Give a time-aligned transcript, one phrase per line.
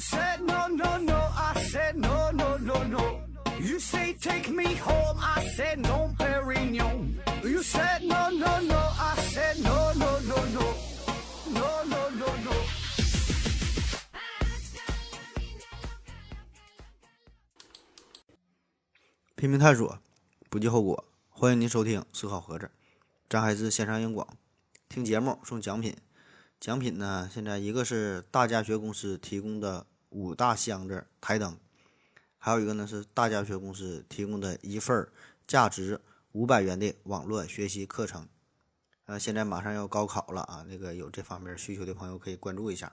[0.00, 3.20] said no no no, I said no no no no.
[3.60, 7.20] You say take me home, I said no, Perignon.
[7.44, 10.74] You said no no no, I said no no no no,
[11.52, 12.26] no no no no.
[12.44, 12.52] no.
[19.36, 19.98] 拼命探索，
[20.48, 21.04] 不计后果。
[21.28, 22.66] 欢迎您收听《思考盒子》，
[23.28, 24.26] 咱还是线上硬广，
[24.88, 25.94] 听节目送奖品。
[26.58, 31.58] 奖品呢，现在一个是大家学公司提供的五大箱子台灯，
[32.38, 35.08] 还有一个呢是大家学公司提供的一份
[35.46, 36.00] 价值
[36.32, 38.28] 五百元的网络学习课程。
[39.06, 42.92] 呃，现在马上要高考了啊，那个有这方面需求的朋友可以关注一下。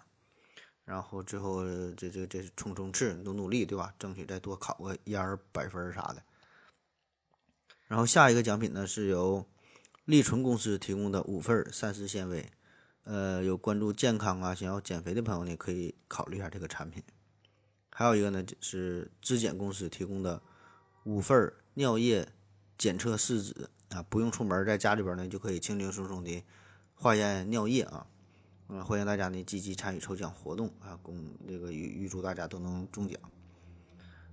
[0.83, 1.63] 然后之后
[1.95, 3.93] 这这这冲冲刺，努努力，对吧？
[3.99, 6.23] 争取再多考个一二百分啥的。
[7.87, 9.45] 然后下一个奖品呢，是由
[10.05, 12.49] 利纯公司提供的五份膳食纤维。
[13.03, 17.03] 呃，有关注健康啊，想要减肥的朋友呢，可以考虑一下这个产品。
[17.99, 20.39] 还有一个呢，就是质检公司提供的
[21.05, 22.27] 五份尿液
[22.77, 26.43] 检测试纸啊，不用出门，在家里边呢就可以轻轻松松的
[26.93, 28.05] 化验尿液啊。
[28.67, 33.19] 嗯，欢迎大家呢积极参与抽奖活动啊，恭这个预预祝大家都能中奖。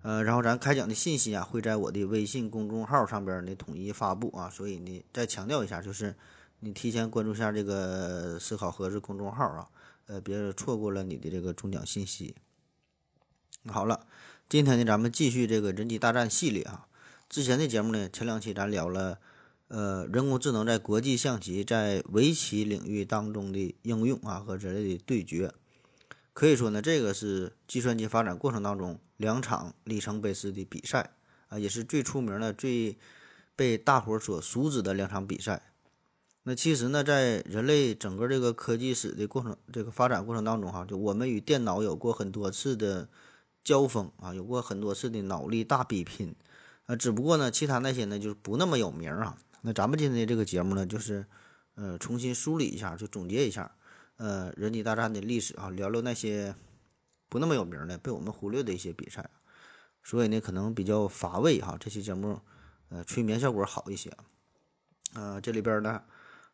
[0.03, 6.15] 呃，然后咱开奖的信息啊，会在我的微信公众号上边呢统一发布啊，所以呢再强调一下，就是
[6.61, 9.71] 你提前关注一下这个思考盒子公众号啊，
[10.05, 12.35] 呃，别错过了你的这个中奖信息。
[13.67, 14.07] 好了，
[14.49, 16.87] 今天呢咱们继续这个人机大战系列啊，
[17.31, 19.19] 之前的节目呢前两期咱聊了，
[19.69, 25.53] 呃，人工智能在国际象棋在围棋领域当中的应用啊和人类的对决。
[26.35, 31.13] 可以说呢，这个是计算机发展过程当中两场里程碑式的比赛
[31.49, 32.99] 啊，也是最出名的、最
[33.57, 35.71] 被大伙所熟知的两场比赛。
[36.43, 43.09] 那其实呢，在人类整个这个科技史的过程、这个发展过程当中，哈，就我们与电脑有过很多次的
[43.65, 46.37] 交锋啊，有过很多次的脑力大比拼
[46.87, 46.95] 啊。
[46.95, 49.37] 只不过呢，其他那些呢，就是不那么有名啊。
[49.63, 51.27] 那咱们今天这个节目呢，就是
[51.75, 53.75] 呃，重新梳理一下，就总结一下。
[54.17, 56.55] 呃，人机大战的历史啊，聊聊那些
[57.29, 59.29] 不那么有名的、被我们忽略的一些比赛，
[60.05, 61.77] 所以呢，可能比较乏味哈。
[61.81, 62.41] 这期节目，
[62.91, 64.17] 呃，催眠效果好一些。
[65.15, 66.03] 呃，这里边呢，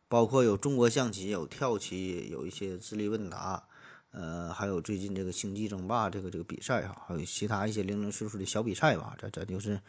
[0.07, 3.67] 包括有中国象棋、有跳棋、有一些智力问答，
[4.11, 9.15] 呃，还有最近这个星际争霸这个这个比赛哈，还有其他一些零零碎碎的小比赛吧。
[9.19, 9.81] 咱咱就是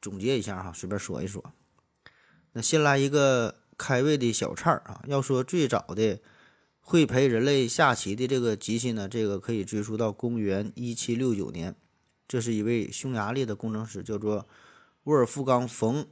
[0.00, 1.52] 总结一下哈，随便说一说。
[2.52, 6.20] 那先来一个开胃的小菜儿啊，要说最早的。
[6.82, 11.76] 会陪人类下棋的这个机器呢，这个可以追溯到公元一七六九年。
[12.26, 14.48] 这是一位匈牙利的工程师，叫做
[15.04, 16.02] 沃尔夫冈·冯·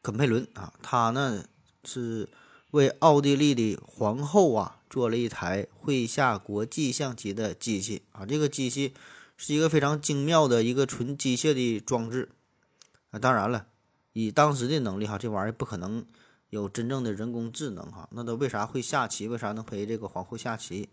[0.00, 0.72] 肯佩伦啊。
[0.80, 1.44] 他呢
[1.82, 2.28] 是
[2.70, 8.26] 为奥地利的皇后啊做了一台会下国际象棋的机器啊。
[8.26, 8.92] 这个机器
[9.36, 12.28] 是一个非常精妙的一个纯机械的装置
[13.10, 13.18] 啊。
[13.18, 13.66] 当然了，
[14.12, 16.04] 以当时的能力哈，这玩意儿不可能。
[16.52, 19.26] 有真正的人工智能哈，那他为啥会下棋？
[19.26, 20.90] 为啥能陪这个皇后下棋？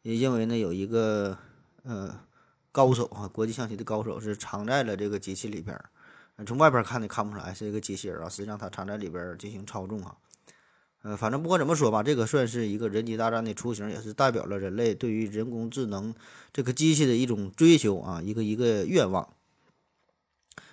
[0.00, 1.36] 也因为呢，有一个
[1.82, 2.18] 呃
[2.72, 5.90] 高手哈，国际象棋的高手是藏在了这个机器里边儿。
[6.46, 10.16] 从外边看的看不出来是一个机器人啊，实际上他藏在里边进行操纵啊。
[11.06, 16.12] 呃，反正不管怎么说吧，这个算是一个人机大战的雏形，也是代表了人类对于人工智能
[16.52, 19.32] 这个机器的一种追求啊，一个一个愿望。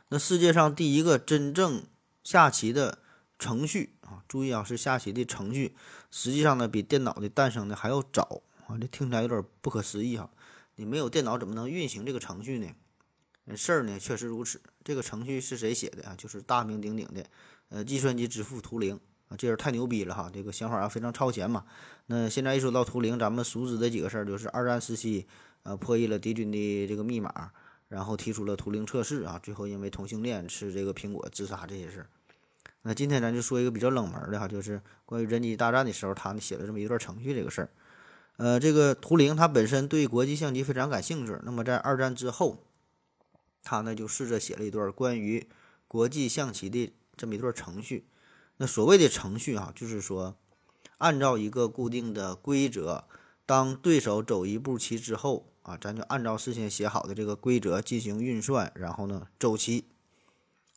[0.09, 1.83] 那世界上第一个真正
[2.23, 2.99] 下棋的。
[3.39, 5.75] 程序啊，注意啊，是下棋的程序。
[6.09, 8.77] 实际上呢，比电脑的诞生呢还要早啊。
[8.79, 10.29] 这听起来有点不可思议哈。
[10.75, 13.57] 你没有电脑怎么能运行这个程序呢？
[13.57, 14.61] 事儿呢确实如此。
[14.85, 16.15] 这个程序是谁写的啊？
[16.17, 17.25] 就是大名鼎鼎的
[17.67, 18.97] 呃计算机之父图灵
[19.37, 21.65] 这人太牛逼了哈，这个想法啊非常超前嘛。
[22.07, 25.25] 那现在一说到图灵，咱们熟知的几个事儿就是二战时期
[25.63, 27.51] 呃破译了敌军的这个密码，
[27.87, 32.07] 然后提出了图灵测试啊，最后因为同性恋吃这个苹果自杀这些事儿。
[32.81, 37.69] 那今天咱就说一个比较冷门的哈，就是关于人机大战的时候，他呢写了这么一段程序这个事儿。
[38.35, 42.57] 呃，这个图灵他本身对国际象棋非常感兴趣，那么在二战之后，
[43.63, 45.47] 他呢就试着写了一段关于
[45.87, 48.05] 国际象棋的这么一段程序。
[48.57, 50.35] 那所谓的程序哈，就是说
[50.97, 53.05] 按照一个固定的规则，
[53.45, 59.85] 当对手走一步棋之后啊，咱就按照事先写好的这个规则进行运算，然后呢走棋。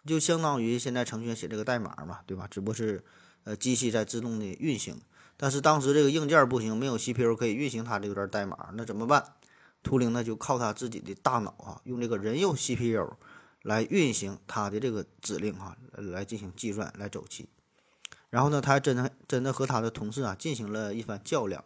[0.05, 2.47] 就相当于现在程序员写这个代码嘛，对吧？
[2.49, 3.05] 只不过是，
[3.43, 5.01] 呃，机器在自动的运行。
[5.37, 9.35] 但是当时这个硬件不行，没有 CPU 可以运行它这段代码，那怎么办？
[9.83, 13.17] 图灵呢就靠他自己的大脑啊，用这个人用 CPU
[13.63, 17.49] 来运行他的这个指令哈，来进行计算，来走棋。
[18.31, 21.65] 然后呢，他还真的真的和他的同事啊进行了一番较量。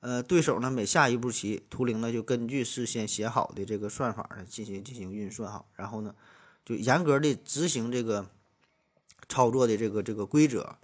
[0.00, 6.14] 呃，对手呢每下一步棋，图灵呢就根据事先写好的这个算法呢进行进行运算哈，然后呢
[6.64, 8.28] 就严格的执行这个
[9.28, 10.76] 操作的这个这个规则，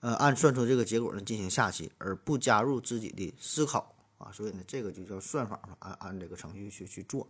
[0.00, 7.28] 呃，按算出这个结果呢进行下棋，而不加入自己的思考啊，所以呢这个就叫算法嘛，按按这个程序去去做。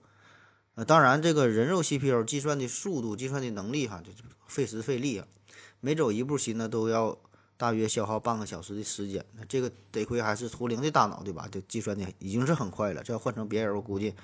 [0.76, 4.10] 呃，当然，这个人肉 CPU 计算的速度、计算的能力，哈，就
[4.48, 5.26] 费时费力啊。
[5.84, 7.14] 每走一步棋呢，都要
[7.58, 9.22] 大约消耗半个小时的时间。
[9.34, 11.46] 那这个得亏还是图灵的大脑，对吧？
[11.52, 13.02] 这计算的已经是很快了。
[13.02, 14.14] 这要换成别人，我估计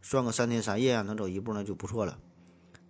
[0.00, 2.16] 算个三天三夜啊，能走一步那就不错了。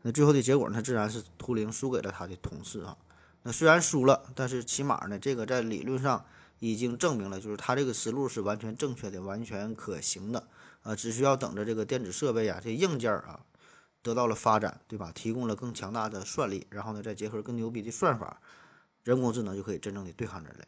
[0.03, 2.95] 那最后的结果呢，自然是图灵输给了他的同事啊。
[3.43, 6.23] 那虽然输了，但是起码呢，这个在理论上
[6.59, 10.47] 已经证明了，就是他这个思路是完全正确的，完全可行的。
[10.83, 13.41] 啊，只需要等着这个电子设备啊，这硬件啊
[14.03, 15.13] 得到了发展，对吧？
[15.15, 18.41] 提供了更强大的算力，然后呢，再结合更牛逼的算法，
[19.05, 20.65] 人工智能就可以真正的对抗人类。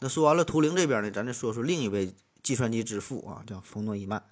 [0.00, 4.24] 那说完了图灵这边呢，咱再说说另一位计算机之父啊，叫冯诺依曼。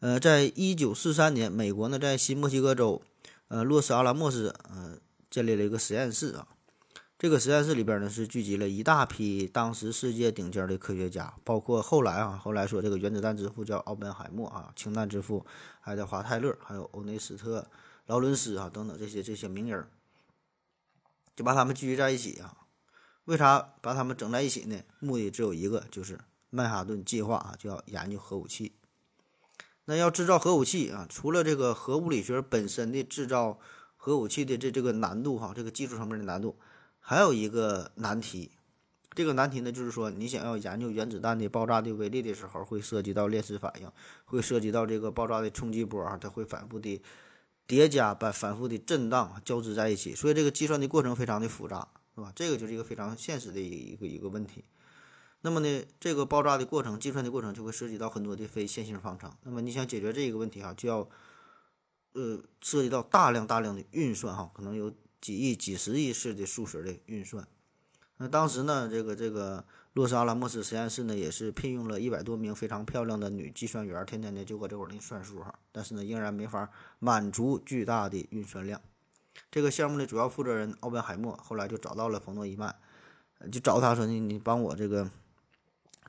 [0.00, 3.02] 呃，在一九四三年，美国呢在新墨西哥州
[3.48, 4.98] 呃洛斯阿拉莫斯呃
[5.30, 6.48] 建立了一个实验室啊。
[7.18, 15.46] 这个实验室里边呢，是聚集了一大批当时世界顶尖的科学家，包括后来啊，后来说这个原子弹之父叫奥本海默啊，氢弹之父
[15.80, 17.66] 爱德华泰勒，还有欧内斯特
[18.04, 19.88] 劳伦斯啊等等这些这些名人，
[21.34, 22.54] 就把他们聚集在一起啊。
[23.24, 24.82] 为啥把他们整在一起呢？
[24.98, 26.20] 目的只有一个，就是
[26.50, 28.74] 曼哈顿计划啊，就要研究核武器。
[29.86, 33.58] 那要制造核武器啊，除了这个核物理学本身的制造
[33.96, 36.58] 核武器的这这个难度哈，这个技术层面的难度。
[37.08, 38.50] 还有一个难题，
[39.14, 43.88] 这个难题呢，就是说你想要研究原子弹的爆炸的威力的时候，会涉及到链式反应，
[44.24, 47.00] 会涉及到这个爆炸的冲击波啊，它会反复的
[47.64, 51.86] 叠加、把反复的震荡交织在一起，所以这个计算的过程非常的复杂，
[52.16, 52.32] 是吧？
[52.34, 54.64] 这个就是一个非常现实的一个一个问题。
[55.42, 59.32] 那么呢，这个爆炸的过程、计算的过程就会涉及到很多的非线性方程。
[59.44, 61.08] 那么你想解决这个问题啊，就要
[62.14, 64.92] 呃涉及到大量大量的运算哈，可能有。
[65.26, 67.44] 几亿、几十亿式的数学的运算，
[68.18, 69.64] 那当时呢，这个这个
[69.94, 75.52] 洛斯阿拉莫斯实验室呢，也是聘用了一百多名非常漂亮的女计算员，天天的就搁这块儿算数哈。
[75.72, 76.70] 但是呢，仍然没法
[77.00, 78.80] 满足巨大的运算量。
[79.50, 82.72] 这个项目的主要负责人奥本海默后来就找到了冯诺依曼，
[83.50, 85.10] 就找他说：“你你帮我这个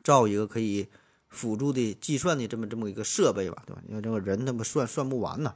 [0.03, 0.87] 造一个可以
[1.27, 3.81] 辅助的计算的这么这么一个设备吧，对吧？
[3.89, 5.55] 因为这个人他妈算算不完呐。”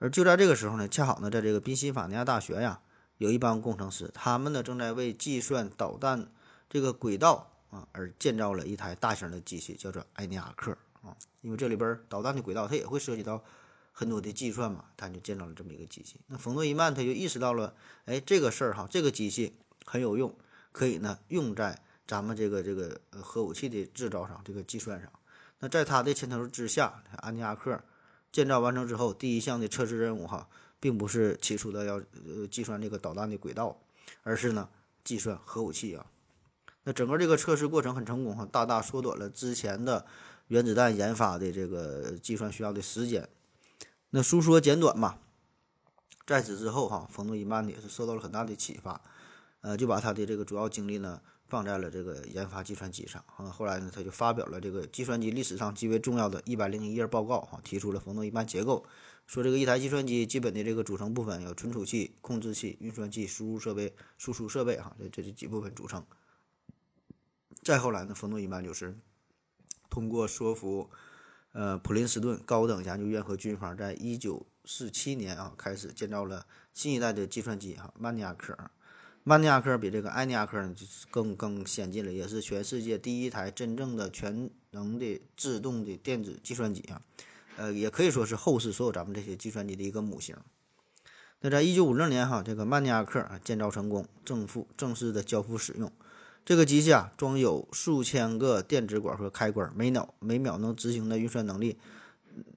[0.00, 2.80] 而就在这个时候呢，恰好呢，在这个宾夕法尼亚大学呀，
[3.18, 6.26] 有一帮工程师，他们呢正在为计算导弹
[6.70, 11.14] 这个轨道啊而建造了一台大型的机器，叫做埃尼亚克啊。
[11.42, 13.44] 因为这里边导弹的轨道它也会涉及到
[13.92, 16.18] 很多的计算嘛，他就建造了这么一个机器。
[16.28, 17.74] 那冯诺依曼他就意识到了，
[18.06, 19.54] 哎，这个事儿哈，这个机器
[19.84, 20.34] 很有用，
[20.72, 25.12] 可以呢用在咱们这个这个核武器的制造上，这个计算上。
[25.58, 27.78] 那在他的牵头之下，安尼亚克。
[28.32, 30.48] 建造完成之后，第一项的测试任务哈，
[30.78, 33.80] 并不是起初的要呃计算这个导弹的轨道，
[34.22, 34.68] 而是呢
[35.02, 36.06] 计算核武器啊。
[36.84, 40.06] 那整个这个测试过程很成功哈，大大缩短了之前的
[40.48, 43.28] 原子弹研发的这个计算需要的时间。
[44.10, 45.18] 那书说简短嘛，
[46.26, 49.00] 在此之后哈，冯诺依曼也是受到了很大的启发，
[49.60, 51.20] 呃，就把他的这个主要精力呢。
[51.50, 58.86] 放在了这个研发计算机上啊，后来呢，他就发表了这个计算机历史上极为重要的一百零一页报告哈，提出了冯诺依曼结构，
[59.26, 66.06] 说这个一台计算机基本的这个组成部分有存储器、控制器、运算器、输入设备、输出设备哈，这这是几部分组成。
[67.64, 68.96] 再后来呢，冯诺依曼就是
[69.90, 70.88] 通过说服
[71.50, 78.56] 呃普林斯顿高等研究院和军方，在一九四七年啊开始建造了新一代的计算机哈，曼尼亚克。
[79.22, 87.02] 曼尼亚克比这个埃尼亚克呢，就是更更先进了，也是全世界第一台真正的全能的自动的电子计算机啊，
[87.56, 90.34] 呃，也可以说是后世所有咱们这些计算机的一个母型。
[91.40, 95.92] 那在一九五六年哈，这个曼尼亚克啊建造成功，正负正式的交付使用。
[96.44, 101.78] 这个机器啊，装有数千个电子管和开关，每秒每秒能执行的运算能力，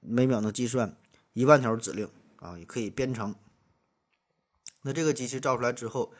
[0.00, 0.96] 每秒能计算
[1.34, 3.34] 一万条指令啊，也可以编程。
[4.82, 6.12] 那这个机器造出来之后，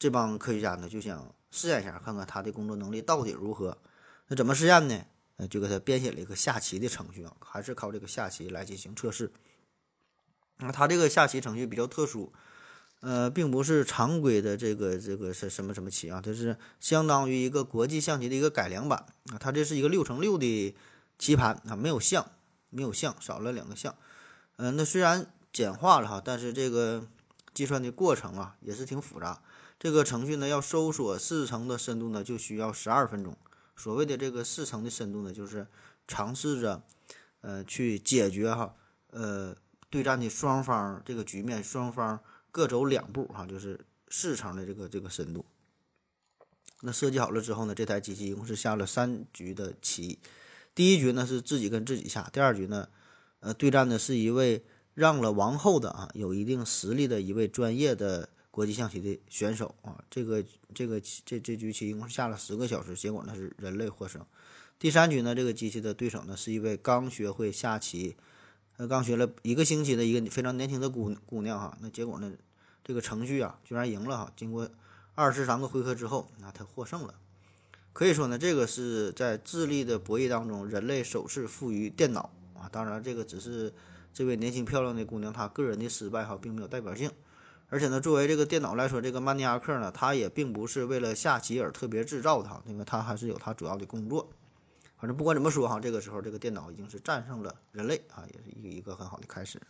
[0.00, 3.76] 这帮科学家呢就想试验一下，看看他的工作能力到底如何。
[4.26, 5.04] 那怎么试验呢？
[5.36, 9.30] 呃，就给他编写了一个下棋的程序啊，还是靠这个下棋来进行测试。
[10.56, 12.32] 那他这个下棋程序比较特殊，
[13.00, 19.38] 呃，并不是常规的这个这个是什么什么棋啊，这是相当于一个国际象棋的一个改良版啊。
[19.38, 20.74] 它这是一个六乘六的
[21.18, 22.30] 棋盘啊，没有象，
[22.70, 23.94] 没有象，少了两个象。
[24.56, 27.06] 嗯，那虽然简化了哈，但是这个
[27.52, 29.42] 计算的过程啊也是挺复杂。
[29.80, 33.34] 这个程序呢，要搜索四层的深度呢，就需要十二分钟。
[33.74, 35.66] 所谓的这个四层的深度呢，就是
[36.06, 36.82] 尝试着，
[37.40, 38.74] 呃，去解决哈，
[39.08, 39.56] 呃，
[39.88, 42.20] 对战的双方这个局面，双方
[42.52, 45.46] 各走两步哈，就是四层的这个这个深度。
[46.82, 50.18] 那设计好了之后呢，这台机器一共是下了三局的棋，
[50.74, 52.86] 第一局呢是自己跟自己下，第二局呢，
[53.40, 58.28] 呃，对战的是一位让了王后的啊，有一定实力的一位专业的。
[58.50, 64.24] 国际象棋的选手啊，这个这个这这局棋一共是下了十个小时，结果呢是人类获胜。
[64.78, 68.16] 第三局呢，这个机器的对手呢是一位刚学会下棋，
[68.76, 71.76] 呃，刚学了一个星期的一个非常年轻的姑姑娘哈。
[71.80, 72.32] 那结果呢，
[72.82, 74.32] 这个程序啊居然赢了哈。
[74.34, 74.68] 经过
[75.14, 77.14] 二十三个回合之后，那他获胜了。
[77.92, 82.68] 可以说呢，这个是在智力的博弈当中，人类首次负于电脑啊。
[82.72, 83.72] 当然，这个只是
[84.14, 87.10] 这位年轻漂亮的姑娘她个人的失败哈，并没有代表性。
[87.72, 94.28] 而且呢，作为这个电脑来说，这个曼尼亚克呢，它也并不是为了下棋而特别制造的，因为它还是有它主要的工作。
[94.98, 99.62] 反正不管怎么说哈，这个时候这个电脑已经是战胜了人类啊，也是一个一个很好的开始。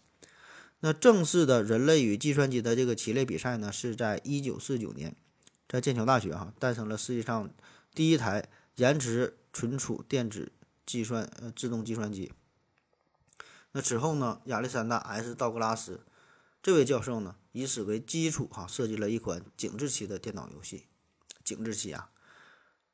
[0.81, 5.15] 那正式的人类与计算机的这个棋类比赛呢，是在一九四九年，
[5.69, 7.51] 在剑桥大学哈诞生了世界上
[7.95, 10.51] 第一台延迟存储电子
[10.87, 12.33] 计算呃自动计算机。
[13.73, 16.01] 那此后呢，亚历山大 ·S· 道格拉斯。
[16.63, 20.87] 这位教授呢，以此为基础哈，设计了一款井字棋的电脑游戏，
[21.43, 22.11] 井字棋啊。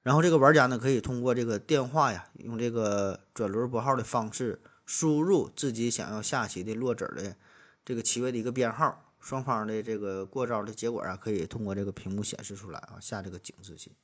[0.03, 7.37] 然后这个玩家呢，可以通过这个电话呀，用这个转轮拨号的方式输入自己想要下棋的落子的
[7.85, 12.99] 这个棋位的一个编号，双方的这个过招的结果啊，可以通过这个屏幕显示出来啊。
[13.01, 13.97] 下这个井字棋，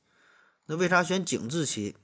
[0.65, 1.95] 那为啥选井字棋？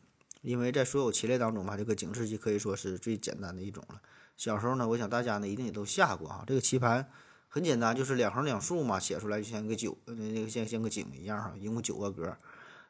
[0.42, 4.02] 因为在所有棋类当中吧，这个井字棋可以说是最简单的一种了。
[4.38, 7.12] 小时候呢，我想大家呢一定也都下过啊，这个棋盘。
[7.52, 12.38] 很简单，就是两横两竖嘛，写出来就像一个九，那那个像像个井一样哈，一共九个格，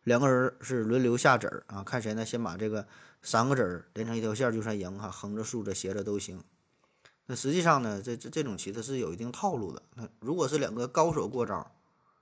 [0.04, 2.86] 两个人是轮流下子儿啊，看谁呢先把这个
[3.22, 6.44] 三个子儿连成一条线就算赢哈，横着竖着斜着都行。
[7.28, 9.82] 那实际上呢，这这这种棋它是有一定套路的。
[9.96, 11.72] 那如果是两个高手过招，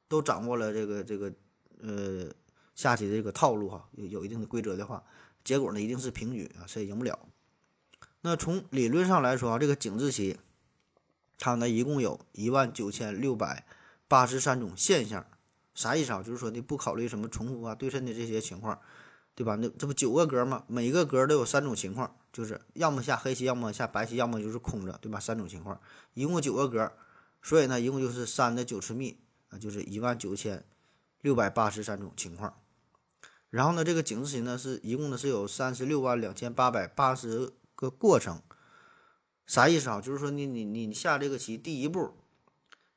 [0.08, 1.34] 都掌握了这个这个
[1.82, 2.30] 呃
[2.76, 5.04] 下棋的这个套路哈，有有一定的规则的话，
[5.44, 7.18] 结果呢一定是平局啊，谁也赢不了。
[8.22, 10.38] 那从理论上来说啊，这个井字棋。
[11.38, 13.66] 它呢一共有一万九千六百
[14.08, 15.26] 八十三种现象，
[15.76, 16.24] 啥意思啊？
[16.24, 18.80] 就是说你不考虑什么重复啊、对称的这些情况，
[19.36, 19.56] 对吧？
[19.56, 20.64] 那这不九个格吗？
[20.68, 25.20] 每个格都有三种情况，就是要么下黑棋，要么下白棋，要么就是空着，对吧？
[25.20, 25.80] 三种情况，
[26.14, 26.92] 一共九个格，
[27.42, 29.18] 所以呢，一共就是三的九次幂
[29.50, 30.64] 啊，就是一万九千
[31.22, 32.60] 六百八十三种情况。
[33.50, 38.42] 然后呢，这个井字形呢是一共呢是有三十六万两千八百八十个过程。
[39.48, 40.00] 啥意思啊？
[40.00, 42.14] 就是说你你你下这个棋，第一步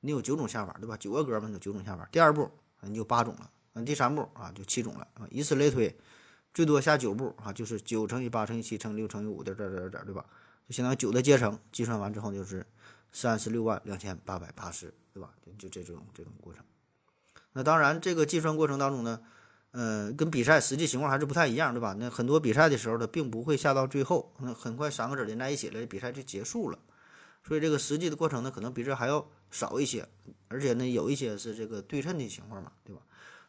[0.00, 0.96] 你有九种下法，对吧？
[0.96, 2.06] 九个格嘛，有九种下法。
[2.10, 2.50] 第二步
[2.82, 5.96] 你就八种了，嗯，第三步啊就七种了啊，以此类推，
[6.52, 10.26] 最多下九步啊，就是九乘以八乘以七乘以六乘以五的这这这对吧？
[10.68, 12.66] 就相当于九的阶乘，计算完之后就是
[13.12, 15.32] 三十六万两千八百八十，对吧？
[15.58, 16.64] 就就这种这种过程。
[17.52, 19.20] 那当然，这个计算过程当中呢。
[19.72, 21.94] 呃，跟比赛实际情况还是不太一样，对吧？
[21.98, 26.78] 那很多比赛的时候，它并不会下到最后，那很快三个子连在一起了，比赛就结束了。
[27.46, 30.06] 所以这个实际的过程呢，可能比这还要少一些，
[30.48, 33.00] 而且呢，有一些是这个对称的情况嘛，对吧？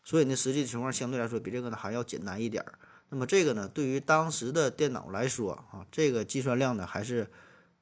[0.04, 2.64] 所以呢，实际的情况相对来说比这个呢还要简单一点。
[3.10, 7.30] 那么这个呢，对于当时的电脑来说啊，这个计算量呢还是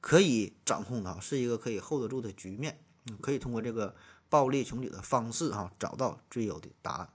[0.00, 2.82] 可以掌控的，是一个可以 hold 得住的局面，
[3.20, 3.94] 可以通过这个
[4.28, 7.08] 暴力穷举的方式哈，找到最优的答案。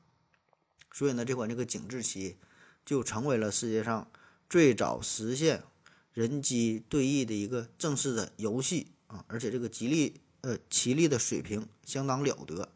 [0.95, 2.37] 所以呢，这款这个井字棋
[2.85, 4.09] 就成为了世界上
[4.49, 5.61] 最早实现
[6.13, 9.25] 人机对弈的一个正式的游戏啊！
[9.27, 12.69] 而且这个吉利呃棋力的水平相当了得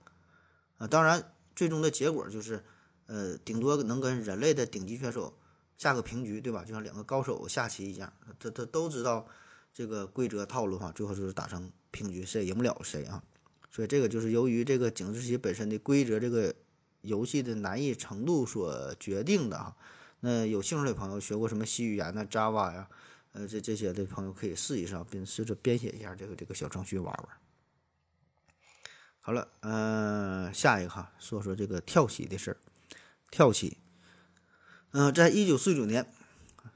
[0.78, 0.86] 啊！
[0.86, 2.62] 当然，最终的结果就是
[3.06, 5.34] 呃，顶多能跟人类的顶级选手
[5.78, 6.66] 下个平局，对吧？
[6.66, 9.26] 就像两个高手下棋一样，他他都知道
[9.74, 13.24] 这个规则套路哈，最后就是打成平局，谁也赢不了谁啊！
[13.72, 16.54] 所以这个就是由于这个井字棋本身的规则这个。
[17.02, 19.76] 游戏的难易程度所决定的哈，
[20.20, 22.90] 那有兴趣的朋友学过什么 C 语言呢？Java 呀，
[23.32, 27.28] 呃，这这些的朋友可以试一试，并试着编写一下这个这个小程序玩玩。
[29.22, 32.58] 好了，嗯，下一个哈，说说这个跳棋的事儿。
[33.32, 33.78] 跳棋，
[34.92, 36.12] 嗯，在一九四九年，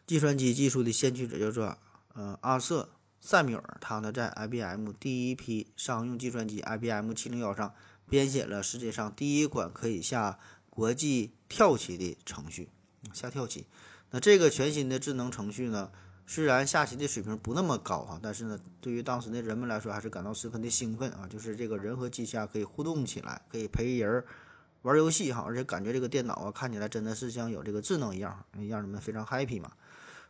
[0.05, 1.77] 计算机技术的先驱者叫做
[2.13, 2.83] 呃阿瑟·
[3.19, 7.73] 塞缪尔，他呢在 IBM 第一批商用计算机 IBM 七零幺上。
[8.13, 10.37] 编写了世界上第一款可以下
[10.69, 12.69] 国际跳棋的程序，
[13.11, 13.65] 下跳棋。
[14.11, 15.89] 那这个全新的智能程序呢，
[16.27, 21.27] 虽然下棋的水平不那么高哈，但是呢，对于当时的人们来说，还是感到十分的兴奋啊。
[21.27, 24.23] 就是这个人和机器啊可以互动起来，可以陪人
[24.83, 29.71] 玩游戏哈，而且感觉这个电脑啊看起来真的是像有这个智能一样，让人们非常 happy 嘛。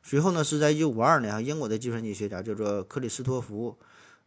[0.01, 3.77] 随后呢，是在一九五二年啊，英国的计算机学家叫做克里斯托弗，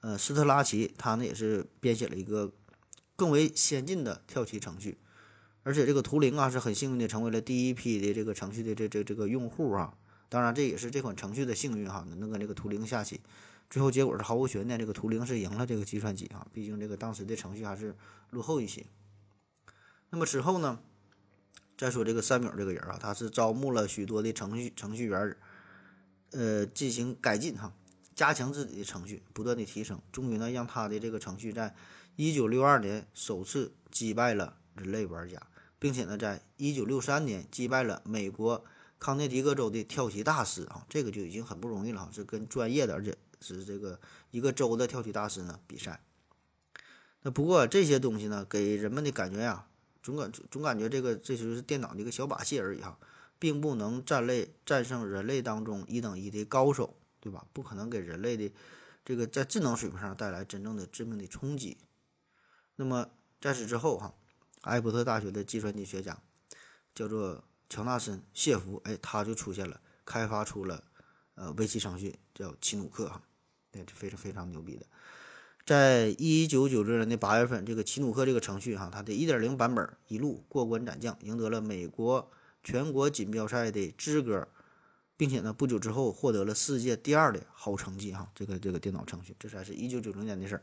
[0.02, 2.52] 呃，斯特拉奇，他呢也是编写了一个
[3.16, 4.98] 更为先进的跳棋程序，
[5.64, 9.94] 而且这个图灵啊是很幸运的成为了第一批的这个程序的这这这个用户啊。
[10.28, 13.20] 当然，这也是这款程序的幸运哈，能跟这个图灵下棋。
[13.68, 17.96] 最后结果是毫无悬念，这个图灵是赢了这个计算机啊，毕竟这个当时的程序还是
[18.30, 18.86] 落后一些。
[20.10, 20.78] 那么之后呢？
[21.78, 25.36] 再说这个三秒这个人啊，他是招募了许多的程序程序员，
[26.30, 27.70] 呃，进行改进哈，
[28.14, 31.74] 加强自己的程序，不断的提升，终于呢，让他的这个程序在
[32.16, 35.40] 一九六二年首次击败了人类玩家，
[35.78, 38.64] 并且呢，在一九六三年击败了美国
[38.98, 46.00] 康涅狄格州的跳棋大师啊，这个就已经很不容易了，是跟专业的，而且是这个一个州的跳棋大师呢比赛。
[47.22, 49.66] 那不过这些东西呢，给人们的感觉呀。
[50.02, 52.96] 总感总感觉这个这就是电脑的一个小把戏而已哈，
[53.40, 57.44] 并不能战类战胜人类当中一等一的高手，对吧？
[57.52, 58.52] 不可能给人类的
[59.04, 61.76] 这个在智能水平上带来真正的致命的冲击。
[62.76, 64.14] 那么在此之后哈，
[64.60, 66.16] 艾伯特大学的计算机学家
[66.94, 70.84] 叫做乔纳森谢弗，哎，他就出现了，开发出了
[71.34, 73.22] 呃围棋程序叫奇努克哈，
[73.70, 74.86] 对，非常非常牛逼的。
[75.64, 82.30] 在一九九零年的八月份，这个奇努克这个程序哈，它的一点零版本一路过关斩将，赢得了美国
[82.62, 84.46] 全国锦标赛的资格，
[85.16, 88.30] 并且呢，不久之后获得了世界第二的好成绩哈。
[88.32, 90.62] 这个这个电脑程序，这才是一九九零年的事儿。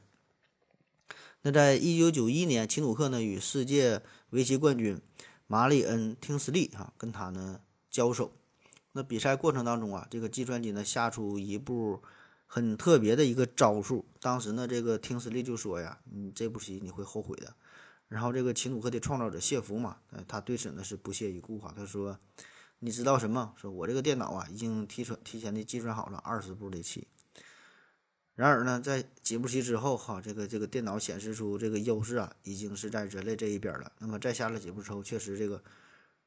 [1.44, 5.00] 那在一九九一年，奇努克呢与世界围棋冠军
[5.46, 8.34] 马里恩·汀斯利哈跟他呢交手。
[8.94, 12.02] 那比赛过程当中啊，这个计算机呢下出一步。
[12.46, 17.56] 很特别的一个招数，当时呢，这个听斯利就说呀：“你这步棋你会后悔的。”
[18.08, 21.74] 然后这个奇努克的创造者谢弗嘛，呃，他对此呢是不屑一顾哈。
[21.76, 22.16] 他说
[22.78, 23.56] ：“你知道什么？
[23.60, 27.08] 说我这个电脑啊，已经提前提前的计算好了二十步的棋。
[28.36, 33.92] 然而呢，在几步棋之后哈，这个这个电脑显示出这个优势啊，已经是在人类这一边了。
[34.00, 35.62] 那么再下了几步之后，确实这个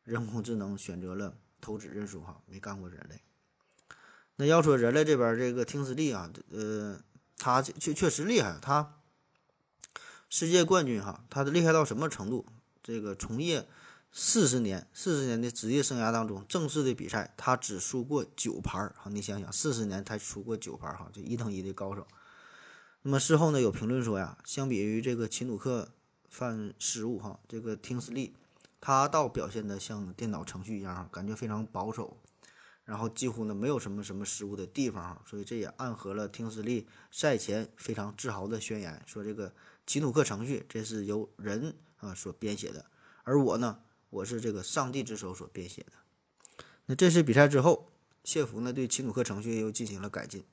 [0.04, 3.20] 人工智能选择了投掷认输哈，没干过人类。”
[4.38, 7.00] 那要说人类这边这个听斯利啊，呃，
[7.38, 9.00] 他确确实厉害，他
[10.28, 12.46] 世界冠军哈，他的厉害到什么程度？
[12.82, 13.66] 这个从业
[14.18, 22.06] 四十年，四十年的职业生涯当中，正式的比赛他只输过九盘儿哈，你想想，四十年才输过九盘儿哈，就一等一的高手。
[23.02, 25.90] 那么事后呢，有评论说呀，相比于这个奇努克
[26.30, 28.34] 犯失误哈，这个听斯利
[28.80, 32.16] 他倒表现的像电脑程序一样，感觉非常保守。
[32.86, 39.52] 然后几乎呢没有什么什么失误的地方，所以这也暗合了听斯利赛前非常自豪的宣言，说这个
[39.86, 42.86] 奇努克程序这是由人啊所编写的，
[43.22, 45.92] 而我呢，我是这个上帝之手所编写的。
[46.86, 47.90] 那这次比赛之后，
[48.24, 50.44] 谢弗呢对奇努克程序又进行了改进。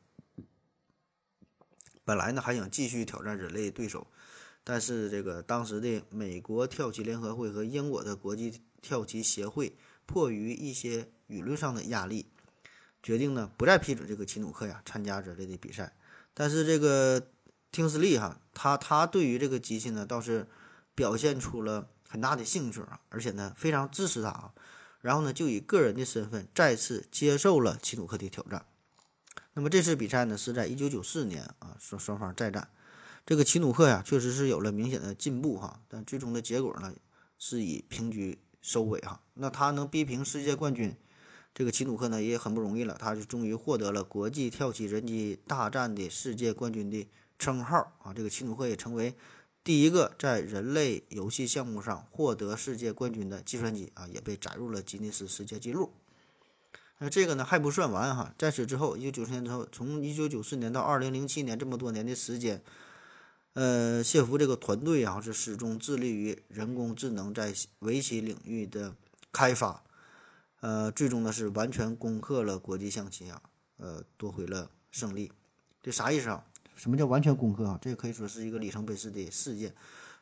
[2.03, 4.07] 本来呢还想继续挑战人类对手，
[4.63, 11.09] 但是这个当时的美国跳棋联合会和英国的国际跳棋协会迫于一些。
[11.29, 12.27] 舆论上的压力，
[13.01, 15.95] 决定呢不再批准这个奇努克呀参加人类的比赛。
[16.33, 17.29] 但是这个
[17.71, 20.45] 听斯利哈，他他对于这个机器呢倒是
[20.93, 24.53] 表现出了很大的兴趣啊，而且呢非常支持他啊。
[25.01, 28.63] 然后呢就以个人的身份再次接受了奇努克的挑战。
[29.55, 32.69] 那么这次比赛呢是在一九九四年啊，双双方再战。
[33.25, 36.93] 这个奇努克呀确实是有了明显的进步哈，但最终的结果呢
[37.39, 39.19] 是以平局收尾哈。
[39.33, 40.95] 那他能逼平世界冠军？
[41.55, 48.13] 这个奇努克呢也很不容易了，他就终于获得了国际跳棋人机大战的世界冠军的称号啊！
[48.13, 49.15] 这个奇努克也成为
[49.63, 55.93] 第一个在人类游戏项目上获得世界冠军的计算机啊，也被载入了吉尼斯世界纪录。
[56.97, 62.61] 那这个呢还不算完哈，在此之后，一九九四年之后，从一九九四年到二零零七年这么多年的时间，
[63.53, 68.95] 呃，谢弗这个团队啊是始终致力于人工智能在围棋领域的
[69.31, 69.83] 开发。
[70.59, 73.41] 呃，最终呢是完全攻克了国际象棋啊，
[73.77, 75.31] 呃，夺回了胜利。
[75.81, 76.45] 这啥意思啊？
[76.75, 77.79] 什么叫完全攻克啊？
[77.81, 79.73] 这可以说是一个里程碑式的事件，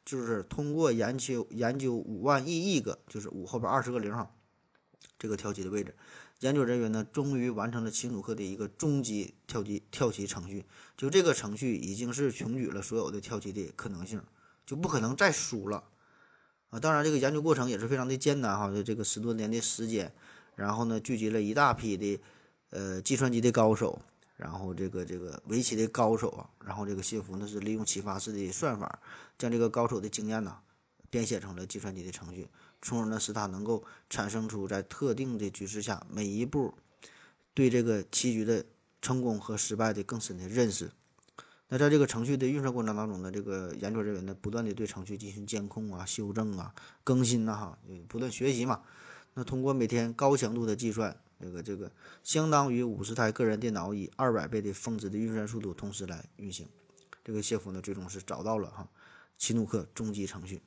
[0.05, 4.31] 就是通过研究研究五万亿亿个，就是五后边二十个零哈，
[5.17, 5.95] 这个跳棋的位置，
[6.39, 10.65] 研究人员呢终于完成了奇努克的一个终极跳棋跳棋程序。
[10.97, 14.21] 就这个程序已经是穷举了所有的跳棋的可能性，
[14.65, 15.83] 就不可能再输了
[16.69, 16.79] 啊！
[16.79, 20.13] 当然，这个研究过程也是非常的艰难哈，这个十多年的时间。
[20.55, 22.19] 然后呢，聚集了一大批的，
[22.69, 24.01] 呃，计算机的高手，
[24.41, 28.99] 然后这个这个围棋的高手啊，然后这个谢弗呢是利用启发式的算法，
[29.37, 30.57] 将这个高手的经验呢，
[31.11, 32.47] 编写成了计算机的程序，
[32.81, 36.73] 从而呢使它能够产生出在特定的局势下每一步
[37.53, 38.65] 对这个棋局的
[38.99, 40.89] 成功和失败的更深的认识。
[41.69, 46.73] 那在这个程序的运算过程当中呢，这个研究人员呢不断的对程序进行监控啊、修正啊、
[47.03, 47.77] 更新呐，哈，
[48.07, 48.81] 不断学习嘛。
[49.35, 51.91] 那通过每天高强度的计算，这个这个
[52.23, 56.67] 相当于五十台个人电脑以二百倍的峰值的运算速度同时来运行。
[57.23, 58.87] 这个谢夫呢最终是找到了哈
[59.37, 60.61] 奇努克终极程序。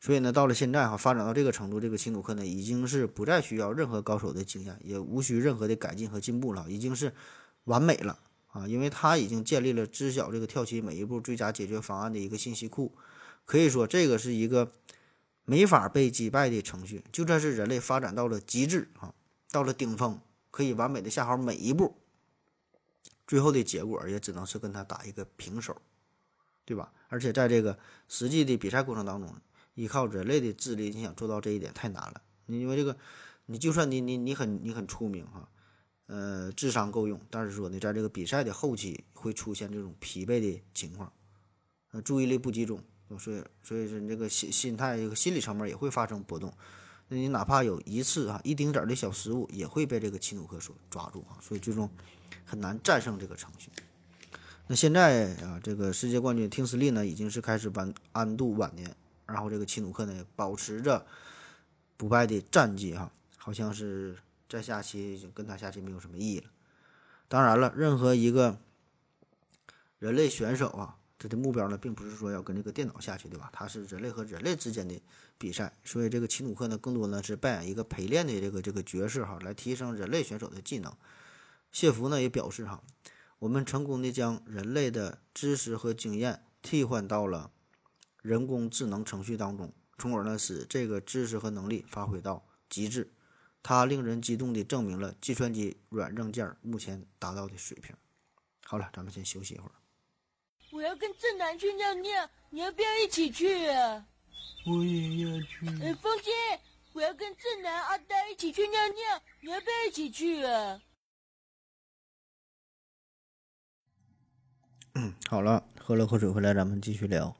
[0.00, 7.12] 所以呢，到了现在哈，发展到这个程度，这个奇努克呢已经是不再需要任何高手的经验，也无需任何的改进和进步了，已经是
[7.66, 8.66] 完美了啊！
[8.66, 12.92] 因为他已经建立了知晓这个跳棋每一步最佳解决方案的一个信息库，
[13.44, 14.72] 可以说这个是一个
[15.44, 17.04] 没法被击败的程序。
[17.12, 19.14] 就算是人类发展到了极致啊，
[19.52, 20.18] 到了顶峰，
[20.50, 21.94] 可以完美的下好每一步，
[23.26, 25.80] 最后的结果也只能是跟他打一个平手，
[26.64, 26.92] 对吧？
[27.08, 29.32] 而且在这个实际的比赛过程当中。
[29.74, 32.20] 依靠人类的智力，你想做到这一点太难了。
[32.44, 32.94] 你因为这个，
[33.46, 35.48] 你就算你你你很你很出名哈，
[36.08, 41.10] 呃，智商够用，但是说呢，在这个比赛的后期会出现这种疲惫的情况，
[41.92, 42.84] 呃，注意力不集中，
[43.18, 46.52] 所以所以说你这个心心态这个心理层面也会发生波动。
[47.12, 51.86] 那你哪怕有一次啊一丁点儿的小失误，也会被这个奇努克所抓住啊，所以最终
[52.46, 53.70] 很难战胜这个程序。
[54.66, 58.96] 那现在啊，这个世界冠军听斯利呢，已经是开始晚安度晚年。
[59.26, 61.06] 然后这个奇努克呢，保持着
[61.98, 64.16] 不败的战绩哈，好像是
[64.48, 66.46] 在下棋跟他下棋没有什么意义了。
[67.28, 68.58] 当然了，任何一个
[69.98, 73.48] 人类选手啊，他的目标呢，并不是说要跟这个电脑下去，对吧？
[73.52, 75.00] 他是人类和人类之间的
[75.38, 80.92] 比赛，所以这个奇努克呢，更多呢是扮演一个陪练的这个这个角色哈，来提升人类选手的技能。
[81.70, 82.82] 谢弗呢也表示哈，
[83.38, 87.50] 我们成功的将人类的知识和经验替换到了。
[88.22, 93.10] 人工智能程序当中，从而呢使这个知识和能力发挥到极致。
[93.64, 97.96] 它令人激动地证明了计算机软硬件目前达到的水平。
[98.64, 99.72] 好了，咱们先休息一会儿。
[100.72, 104.06] 我要跟正南去尿尿，你要不要一起去啊？
[104.66, 105.66] 我也要去。
[105.82, 106.30] 哎，风姐，
[106.94, 110.80] 我要跟正南、阿呆一起去尿尿，你要不要一起去啊？
[114.94, 117.36] 嗯， 好了，喝了口水回来，咱们继续聊。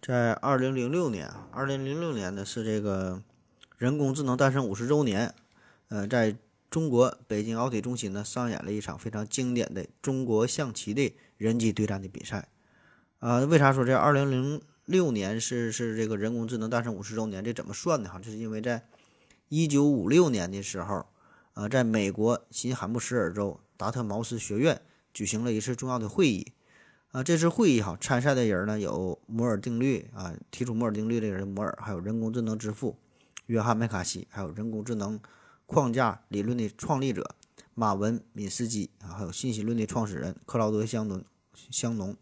[0.00, 3.20] 在二零零六年，二零零六年呢是这个
[3.76, 5.34] 人工智能诞生五十周年。
[5.88, 6.36] 呃，在
[6.70, 12.48] 中国北京奥体中心呢上演了一场非常经典的中国象棋的人机对战的比赛。
[13.22, 17.44] 啊，为啥说这二零零六年是是这个人工智能诞生五十周年？
[17.44, 18.18] 这怎么算的哈？
[18.18, 18.84] 就是因为在
[19.48, 21.06] 一九五六年的时候，
[21.54, 24.82] 呃，在美国新罕布什尔州达特茅斯学院
[25.14, 26.50] 举行了一次重要的会议。
[27.12, 32.98] 啊，这次会议哈，参赛的人呢有摩尔定律啊，提出摩尔定律的人摩尔，还有人工智能之父
[33.46, 35.20] 约翰麦卡锡，还有人工智能
[35.66, 37.36] 框架理论的创立者
[37.74, 41.24] 马文敏斯基啊，还有信息论的创始人克劳德香农
[41.70, 42.16] 香农，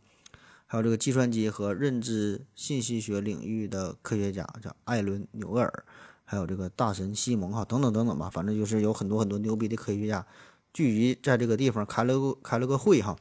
[0.72, 5.84] 还有这个计算机和认知信息学领域的科学家叫艾伦纽厄尔，
[6.24, 10.24] 还有这个大神西蒙哈等等等等吧，反正就是有很多很多牛逼的科学家
[10.72, 13.16] 聚集在这个地方开了个开了个会哈。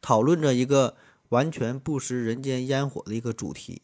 [0.00, 0.96] 讨论着一个
[1.28, 3.80] 完全不食人间烟火的一个主题，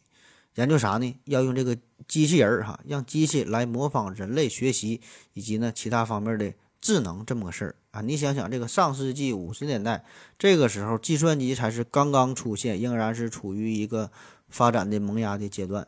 [0.55, 1.17] 研究啥呢？
[1.23, 1.77] 要用这个
[2.09, 4.99] 机器人儿哈，让机器来模仿人类学习，
[5.31, 8.01] 以及呢其他方面的智能这么个事儿啊。
[8.01, 10.05] 你想想，这个上世纪五十年代，
[10.37, 14.11] 这个时候计算机才是刚刚出现，仍然是处于一个
[14.47, 15.87] 发展的萌芽的阶段，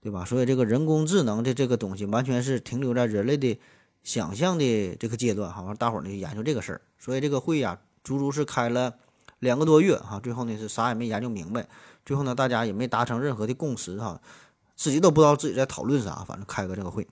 [0.00, 0.24] 对吧？
[0.24, 3.58] 所以这个人工智能的这个东西，完全是停留在人类的
[4.02, 5.62] 想象的这个阶段哈。
[5.62, 8.94] 完，大伙儿呢研究这个事儿，所以这个会呀，足足是开了。
[9.40, 11.68] 两个多月哈，最后呢是啥也没研究明白，
[12.04, 14.20] 最后呢大家也没达成任何的共识哈，
[14.74, 17.06] 自己都不知道自己在讨论啥，反正开个这个会，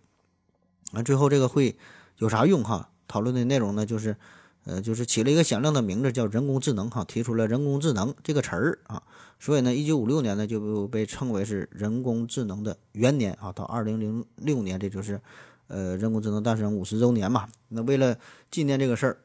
[0.93, 1.77] 完最后这个会
[2.17, 2.91] 有啥用哈？
[3.09, 4.17] 讨论的内容呢就是，
[4.65, 9.03] 呃，就是起了一个响亮的名字叫人工智能哈，提出了人工智能这个词儿啊，
[9.39, 15.21] 所以呢，一九五六年呢就被称为是人工智能的元年啊，到二零零六年这就是，
[15.69, 17.49] 呃，人工智能诞生五十周年嘛。
[17.69, 18.19] 那为了
[18.51, 19.19] 纪念这个事儿，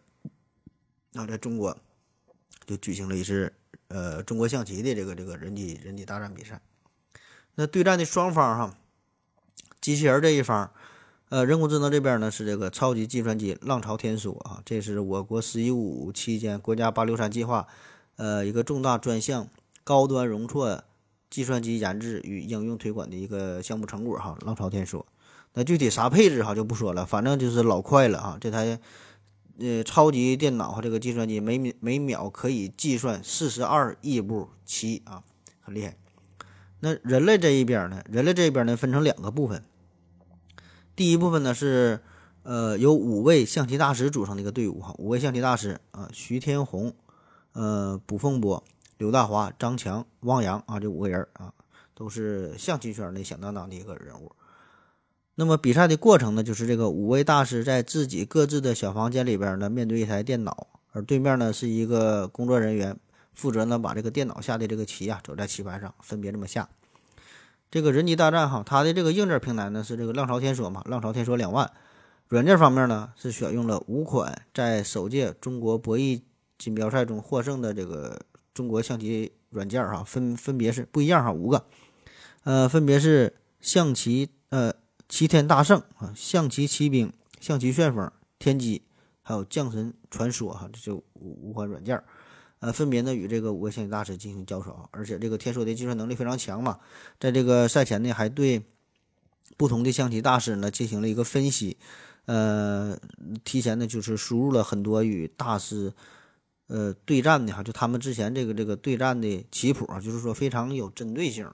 [1.14, 1.78] 那在中国。
[2.68, 3.52] 就举行了一次，
[3.90, 6.62] 呃，中国象棋的这个这个人机人机大战比赛。
[7.56, 8.78] 那对战的双方哈，
[9.82, 10.72] 机器人这一方，
[11.32, 17.66] 呃，人工智能这边呢是这个超级计算机浪潮天梭啊，这是我国“十一五”期间国家“八六三”计划，
[18.18, 19.48] 呃，一个重大专项
[19.86, 20.84] 高端容错
[21.30, 24.38] 计算机研制与应用推广的一个项目成果哈。
[24.46, 25.06] 浪潮天梭，
[25.54, 28.78] 那具体啥配置哈就不说了，反正就是老快了啊，这台。
[29.58, 35.24] 呃，超级电脑和这个计算机每每秒可以计算四十二亿步棋啊，
[35.62, 35.96] 很厉害。
[36.80, 38.04] 那人类这一边呢？
[38.10, 39.64] 人类这一边呢，分成两个部分。
[40.96, 42.00] 第一部分呢是，
[42.44, 44.94] 呃，由五位象棋大师组成的一个队伍哈。
[44.98, 46.94] 五位象棋大师啊，徐天红、
[47.54, 48.64] 呃，卜凤波、
[48.98, 51.54] 刘大华、张强、汪洋啊，这五个人啊，
[51.96, 54.32] 都是象棋圈内响当当的一个人物。
[55.36, 62.98] 那么比赛的过程呢，就是这个五位大师在自己各自的小房间里边呢，面对一台电脑，而对面呢是一个工作人员。
[63.34, 66.68] 负责呢把这个电脑下的这个棋啊，走在棋盘上分别这么下。
[67.72, 71.72] 这个人机大战哈，它的这个硬件平台呢是这个浪潮天梭嘛，浪潮天梭两万。
[72.28, 76.22] 软件方面呢是选用了五款在首届中国博弈
[76.58, 78.20] 锦标赛中获胜的这个
[78.54, 81.66] 中国象棋软件哈，分分别是不一样哈，五个，
[82.44, 84.74] 呃，分别是象棋呃
[85.08, 88.82] 齐天大圣啊，象棋骑兵、象棋旋风、天机，
[89.22, 92.02] 还有将神传说哈，这就五五款软件。
[92.62, 96.78] 呃，分别呢与这个五位象棋大师进行交手，而且这个天梭的计算能力非常强嘛，
[97.20, 98.62] 在这个赛前呢还对
[99.58, 101.78] 不同的象棋大师呢进行了一个分析，
[102.26, 102.96] 呃，
[103.44, 105.92] 提前呢就是输入了很多与大师
[106.68, 111.52] 呃对战的哈，就他们之前这个这个对战的棋谱啊，就是说非常有针对性，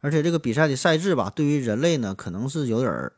[0.00, 3.12] 而且这个比赛的赛制吧，对于人类呢可能是有点儿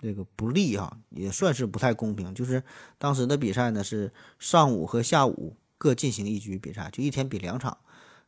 [0.00, 2.62] 这个不利哈，也算是不太公平，就是
[2.98, 5.56] 当时的比赛呢是上午和下午。
[5.84, 7.76] 各进行一局比赛，就一天比两场。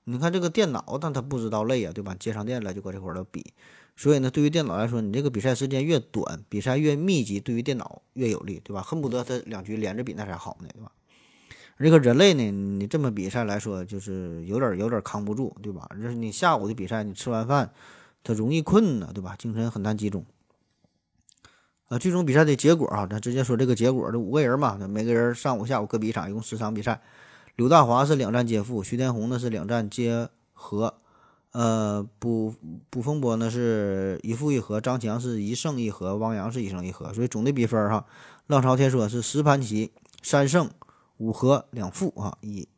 [0.05, 2.15] 你看这个电脑，但它不知道累啊，对吧？
[2.21, 3.55] 接上电了就搁这块儿比。
[3.97, 8.83] 所以呢，对于电脑来说，你这个比赛时间越短，比赛越密集，对于电脑越有利，对吧？
[8.83, 10.93] 恨不得它两局连着比那才好呢，对吧？
[11.79, 15.89] 这个人类呢，你这么比赛来说，就是有点有点扛不住，对吧？
[15.95, 17.73] 就是你下午的比赛，你吃完饭，
[18.23, 19.35] 它容易困呢，对吧？
[19.39, 20.27] 精神很难集中。
[21.89, 27.01] 啊，最终比赛的结果啊，咱直接说这个结果，这五个人嘛，每个人上午、下午各比一场，一共十场比赛。
[27.57, 30.99] 刘大华是两战皆负，徐天红呢是两战皆和，
[31.53, 32.55] 呃，卜
[32.91, 38.05] 卜风波呢是一负一和，张强是一胜一和，汪洋是一胜一和，所以总的比分哈，
[38.47, 39.91] 浪潮天说是十盘棋
[40.23, 40.71] 三胜
[41.17, 42.69] 五和两负啊，以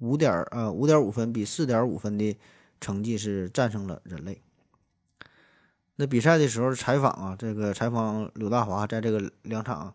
[0.00, 2.36] 五点呃五点五分比四点五分的
[2.80, 4.42] 成绩是战胜了人类。
[5.94, 9.94] 那比赛的时候采访啊，这个采访刘大华在这个两场。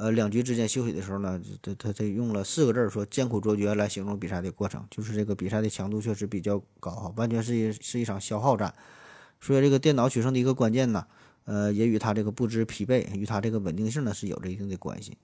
[0.00, 8.72] 呃，两局之间休息的时候呢，他他他用了四个字说“艰苦卓绝”来形容比赛的过程，就是这个比赛的强度确实比较高哈，完全是一是一场消耗战。
[9.42, 11.04] 所以这个电脑取胜的一个关键呢，
[11.44, 15.18] 呃，也与他这个不知疲惫，与他这个稳定性呢是有着一定的关系。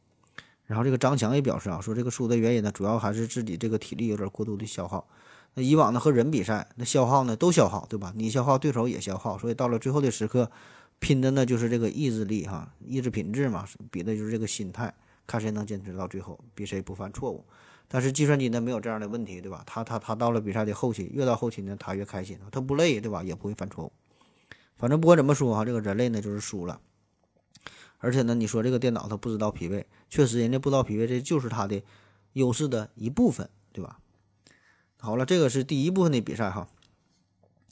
[0.66, 5.08] 然后这个张强也表示啊，说这个输的原因呢，主要还是自己这个体力有点过度的消耗。
[5.54, 8.12] 那以往呢和人比赛，那消耗呢都消耗，对吧？
[8.14, 10.50] 你消耗，对手也消耗，所以到了最后的时刻。
[10.98, 14.92] 拼的呢就是这个意志力哈，意志品质嘛，比的就是这个心态，
[15.26, 17.44] 看谁能坚持到最后，比谁不犯错误。
[17.88, 19.62] 但是计算机呢没有这样的问题，对吧？
[19.66, 23.22] 他他他到了比赛的后期，越到后期呢，他越开心，他不累，对吧？
[23.22, 23.92] 也不会犯错误。
[24.76, 26.80] 反正不管怎么说哈，这个人类呢就是输了。
[27.98, 31.80] 而且呢，你说这个电脑它不知道疲惫，确实人家不知道疲惫，这就是它的
[32.32, 34.00] 优势的一部分，对吧？
[34.98, 36.68] 好了，这个是第一部分的比赛哈。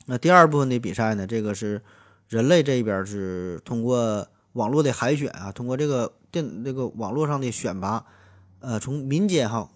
[0.07, 1.83] 那第二部分的比赛呢，这个是。
[2.29, 8.05] 人类这边是通过网络的海选啊，通过这个电这个网络上的选拔，
[8.61, 9.69] 呃，从民间哈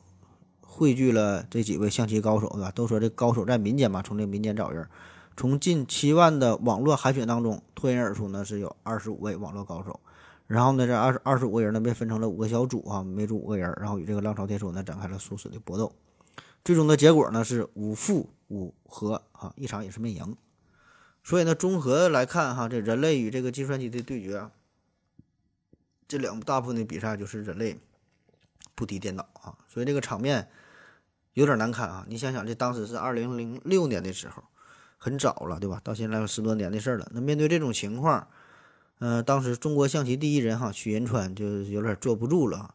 [0.60, 2.70] 汇聚了这几位象棋高手，对吧？
[2.70, 4.88] 都说这高手在民间嘛，从这民间找人，
[5.36, 9.98] 从近七万的网络海选当中脱颖而出呢，是有二十五位网络高手。
[10.46, 15.92] 然后呢，这二十二十五个人呢被分成了五个小组啊，每组五个人，然后与这个浪潮天梭呢展开了殊死的搏斗。
[16.64, 20.36] 最终的结果呢是五负五和啊，一场也是没赢。
[21.28, 24.48] 所以呢，综合来看哈，这人类与这个计算机的对决，
[26.08, 27.78] 这两大部分的比赛就是人类
[28.74, 30.48] 不敌电脑啊，所以这个场面
[31.34, 32.06] 有点难看啊。
[32.08, 34.42] 你想想，这当时是二零零六年的时候，
[34.96, 35.78] 很早了，对吧？
[35.84, 37.06] 到现在有十多年的事了。
[37.12, 38.26] 那面对这种情况，
[38.98, 42.74] 呃，当时中国象棋第一人哈许银川就有点坐不住了，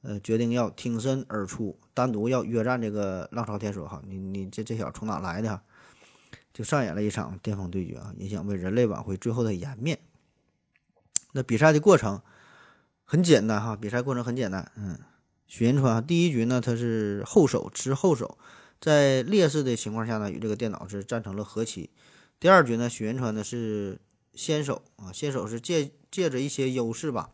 [0.00, 4.00] 呃，决定要挺身而出，单独要约战这个浪潮天梭哈。
[4.06, 5.60] 你你这这小子从哪来的？
[6.60, 9.98] 就上演了一场巅峰对决啊，也想为人类挽回最后的颜面。
[11.32, 12.20] 那比赛的过程
[13.02, 14.70] 很简单哈，比赛过程很简单。
[14.76, 14.98] 嗯，
[15.46, 18.36] 许银川第一局呢，他是后手吃后手，
[18.78, 21.88] 在劣势的情况下呢，与这个电脑是战成了和棋。
[22.38, 23.98] 第二局呢，许银川呢是
[24.34, 27.30] 先手啊，先手是借借着一些优势吧，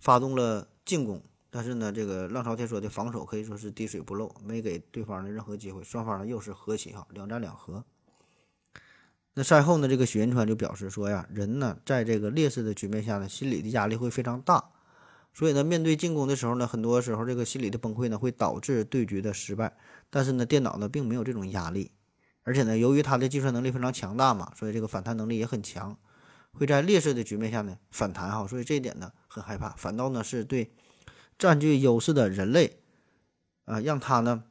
[0.00, 1.22] 发动了进攻。
[1.48, 5.84] 但是呢，这个浪潮天说的防守可以说是滴水不漏，没给对方的任何机会。
[5.84, 7.84] 双方呢又是和棋哈，两战两和。
[9.34, 14.62] 那赛后呢，这个许银川就表示说呀，人呢在这个劣势的局面下呢，心理的压力会非常大，
[15.32, 19.74] 所以呢，面对进攻的时候呢，很多时候这个心理的崩溃呢，会导致对局的失败。
[20.10, 21.92] 但是呢，电脑呢并没有这种压力，
[22.42, 25.96] 而且呢，由于它的计算能力非常强大嘛，所以这个反弹能力也很强，
[26.52, 30.74] 会在劣势的局面下呢反弹哈，所以这一点呢很害怕，反倒呢是对
[31.38, 32.80] 占据优势的人类
[33.64, 34.44] 啊，让他呢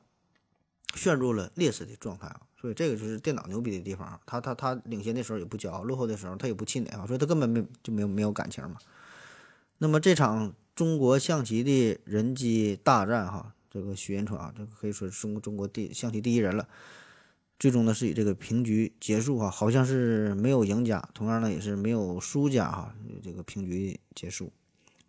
[0.95, 2.41] 陷入了劣势的状态啊。
[2.61, 8.77] 所以这个就是电脑牛逼的地方啊，他他他领先的时候也不骄傲，落后的时候他也不气馁啊，所以他根本没就没有没有感情嘛。
[9.79, 16.67] 那么这场中国象棋的人机大战哈，这个徐延川啊，这个可以说是中中国第象棋第一人了。
[17.57, 24.51] 最终呢是以这个平局结束哈，好像是没有赢家，同样呢也是没有输家哈，这个平局结束。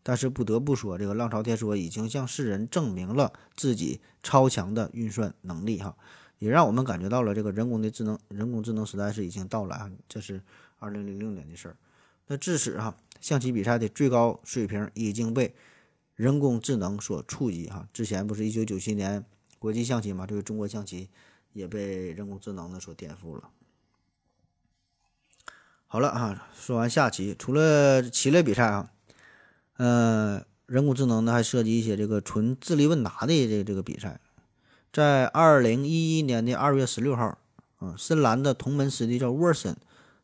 [0.02, 5.96] 但是不得不说，这个浪潮天说已经向世人证明了自己超强的运算能力哈。
[6.42, 9.88] 也让我们感觉到了这个人工的智能，人工智能时代是已经到来啊！
[10.08, 10.42] 这是
[10.80, 11.76] 二零零六年的事儿。
[12.26, 15.54] 那至此哈，象棋比赛的最高水平已经被
[16.16, 17.86] 人工智能所触及哈。
[17.92, 19.24] 之前不是一九九七年
[19.60, 21.08] 国际象棋嘛，这个中国象棋
[21.52, 23.48] 也被人工智能的所颠覆了。
[25.86, 28.90] 好了哈，说完下棋，除了棋类比赛啊，
[29.76, 34.18] 呃，人工智能呢还涉及一些这个纯智力问答的这这个比赛。
[34.92, 37.38] 在二零一一年的二月十六号，
[37.80, 39.74] 嗯，深蓝的同门师弟叫沃森，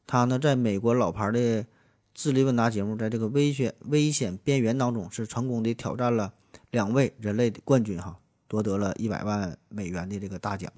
[0.06, 1.64] 他呢在美国老牌的
[2.12, 6.34] 智力问答节目，在这个危险危险边缘当中，是成功的挑战了
[6.70, 10.70] 两位人类的冠军哈，夺得了一百万美元的这个大奖。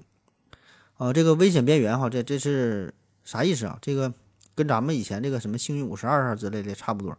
[0.95, 2.93] 啊，这个危险边缘哈，这这是
[3.25, 3.77] 啥意思啊？
[3.81, 4.13] 这个
[4.55, 7.17] 跟咱们以前这个什么幸运五十二号之类的差不多。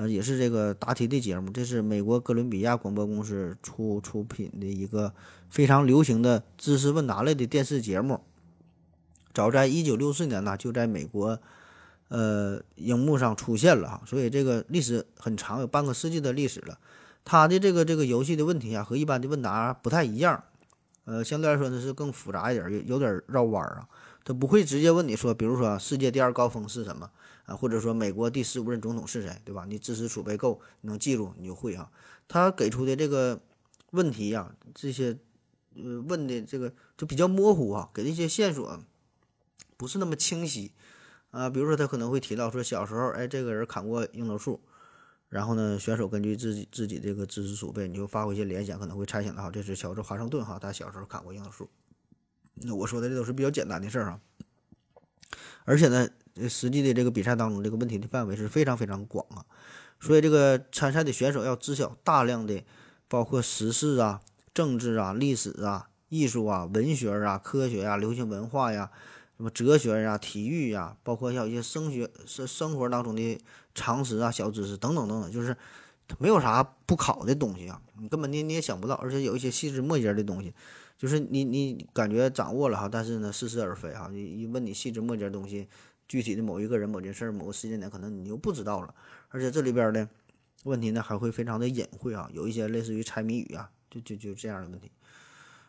[0.00, 5.12] 呃，也是这个答题的节目，这是美国哥伦比亚广播公司出出品的一个
[5.50, 8.18] 非常流行的知识问答类的电视节目。
[9.34, 11.38] 早在一九六四年呢，就在美国，
[12.08, 16.78] 呃，荧幕上出现了哈，所以这个历史很长，有半个世纪的历史了。
[17.22, 20.42] 它的这个这个游戏的问题啊，和一般的问答不太一样，
[21.04, 23.86] 呃，相对来说呢是更复杂一点，有有点绕弯儿啊。
[24.24, 27.10] 它不会直接问你说，比如说世界第二高峰是什么？
[27.50, 29.64] 啊，或者说美国第十五任总统是谁，对吧？
[29.68, 31.90] 你知识储备够，你能记住，你就会啊。
[32.28, 33.42] 他给出的这个
[33.90, 35.18] 问题呀，这些
[35.74, 38.80] 呃问的这个就比较模糊啊，给的一些线索
[39.76, 40.70] 不是那么清晰
[41.32, 41.50] 啊。
[41.50, 44.60] 比如说他可能会提到说小时候，哎，这个人砍过樱桃树，
[45.28, 51.68] 然后呢，选手根据自己自己这个知识储备，你就发挥一些联想，可能会猜想到这是乔治华盛顿哈，他小时候砍过樱桃树。
[52.62, 54.20] 那我说的这都是比较简单的事儿啊，
[55.70, 56.08] 而且呢。
[56.48, 59.44] 实际的这个比赛当中，这个问题的范围是非常非常广啊，
[59.98, 62.62] 所以这个参赛的选手要知晓大量的
[63.08, 64.22] 包括时事啊、
[64.54, 68.90] 政治啊、历史啊、艺术啊、文学啊、科学呀、流行文化呀、
[69.36, 73.38] 什么哲学呀、体育呀，包括像一些生学生生活当中的
[73.74, 75.54] 常识啊、小知识等等等等，就是
[76.18, 80.54] 没有啥不考的东西啊，你根本你你也想不到，而且有一些细枝末节的东西，
[81.00, 85.66] 就是你你感觉掌握了哈，但是呢似是而非哈，你一问你细枝末节的东西。
[86.06, 88.92] 具体的某一个人、某件事、某个时间点，可能你又不知道了。
[89.28, 90.08] 而且这里边的
[90.64, 94.90] 问题呢，还会非常的隐晦啊，有一些类似于猜谜语啊，就就就这样的问题。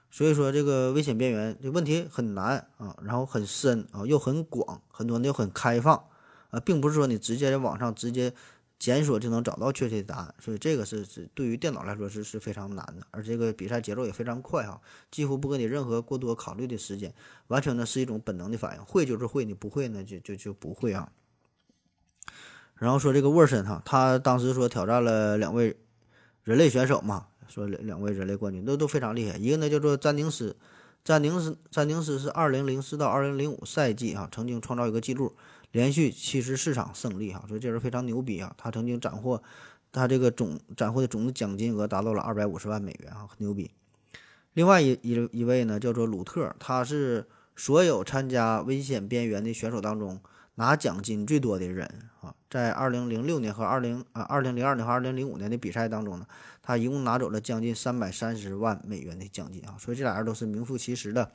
[0.10, 6.04] 所以说，这个危险边缘这问题很难啊，然后很深啊，又很广，很多呢又很开放
[6.50, 8.34] 啊，并不是说你直接在网上直接。
[8.82, 17.14] 检索就能找到确切的答案，所以这个是是对于电脑来说是是非常难的，而这个比赛节奏也非常快哈，几乎不给你任何过多考虑的时间，
[17.50, 21.12] 完全呢是一种本能的反应，会就是会，你不会呢就就就不会啊。
[22.74, 25.78] 然后说这个沃森哈，他当时说挑战了两位
[26.44, 30.58] 人类选手嘛，说两两位人类冠军都都非常厉害，一个呢叫做詹宁斯，
[31.04, 35.36] 詹宁斯詹宁斯是二零零四到二零零五赛季啊，曾经创造一个记录。
[35.72, 38.54] 连续七十四场胜利哈，所以这人非常牛逼啊！
[38.58, 39.42] 他曾经斩获，
[39.92, 43.72] 他这个总斩获的总的奖金额达到了二百五十万美元啊，很牛逼。
[44.54, 50.20] 另外一一一位呢，叫做鲁特，他是所有参加危险边缘的选手当中
[50.56, 52.36] 拿奖金最多的人啊。
[52.50, 56.28] 在二零零六年和二零啊二零零二年和二零零五年的比赛当中呢，
[56.62, 59.78] 他一共拿走了将近三百三十万美元的奖金啊。
[59.80, 61.32] 所以这俩人都是名副其实的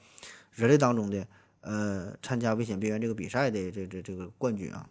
[0.52, 1.26] 人类当中的。
[1.66, 4.86] 呃，参加危险边缘这个比赛的这这这个冠军啊，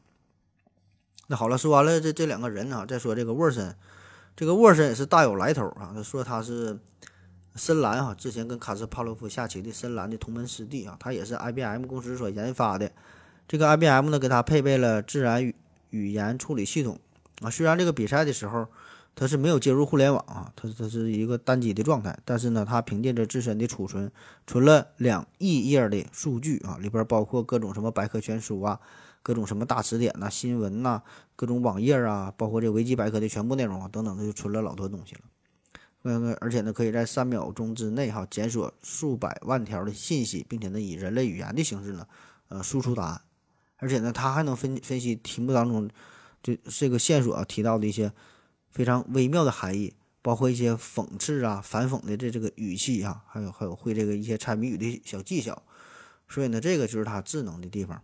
[1.28, 3.74] 那好了，说完了这这两个人啊，再说这个沃森，
[4.36, 5.94] 这个沃森也是大有来头啊。
[5.96, 6.78] 他说他是
[7.56, 12.92] 深蓝哈，之前跟卡斯帕洛夫下棋的深蓝的同门师弟啊，他也是 IBM 公司所研发的。
[13.48, 15.56] 这个 IBM 呢，给他配备了自然语
[15.92, 17.00] 语言处理系统
[17.42, 17.50] 啊。
[17.50, 18.68] 虽然这个比赛的时候。
[19.16, 24.12] 它是没有接入互联网啊，它它是一个单机的状态，但是呢，它凭借着自身的储存，
[24.46, 28.80] 存了两亿页的数据啊，里边包括各种什么百科全书啊，
[29.24, 31.02] 各种什么大词典呐、新闻呐、
[31.38, 35.22] 各种网页啊，包括这维基百科的全部内容啊等等，它就存了老多东西了。
[36.04, 42.06] 嗯，而且呢，可以在三秒钟之内哈检索数百万条的信息，并且呢，以人类语言的形式呢，
[42.50, 43.22] 呃，输出答案。
[43.78, 45.90] 而且呢，它还能分分析题目当中
[46.44, 48.12] 就这个线索提到的一些
[48.76, 55.64] 非常微妙的含义，包括一些讽刺啊、反讽的这这个语气啊，还有还有会这个一些猜谜语的小技巧。
[56.28, 58.04] 所以呢，这个就是它智能的地方。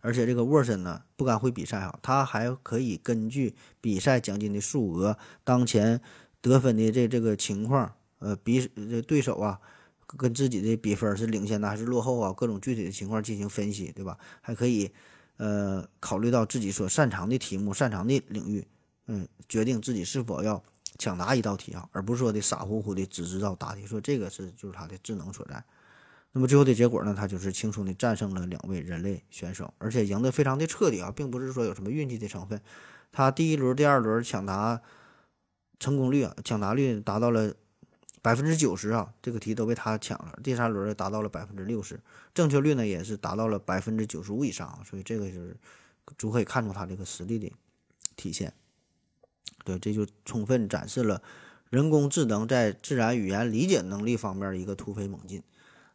[0.00, 6.00] 而且这个沃森呢，不干会比赛哈，他还可以根据比赛奖金的数额、当前
[6.40, 9.60] 得分的这这个情况，呃，比这对手啊，
[10.06, 14.18] 跟自己的比分是领先的还是落后啊，各种具体的情况进行分析，对吧？
[14.40, 14.90] 还可以，
[15.36, 18.66] 呃，考虑到自己所擅长的题目、擅长的领域，
[19.08, 20.62] 嗯，决定自己是否要
[20.98, 23.86] 抢答一道题啊，而不是说的傻乎乎的只知道答题。
[23.86, 25.62] 说这个是就是他的智能所在。
[26.32, 27.14] 那么最后的结果呢？
[27.16, 32.60] 他就是轻松的战胜了两位人类选手，而且赢得非常的彻底啊，并不是说有什么运气的成分。
[33.10, 34.80] 他第一轮、第二轮抢答
[35.80, 37.54] 成功率啊，抢答率达到了
[38.20, 40.38] 百分之九十啊，这个题都被他抢了。
[40.44, 41.98] 第三轮达到了百分之六十，
[42.34, 45.56] 正确率呢也是达到了百分之九十五以上，所以这个就是
[46.18, 47.50] 足可以看出他这个实力的
[48.16, 48.52] 体现。
[49.68, 51.22] 对，这就充分展示了
[51.68, 55.42] 人工智能在自然语言理解能力方面的一个突飞猛进。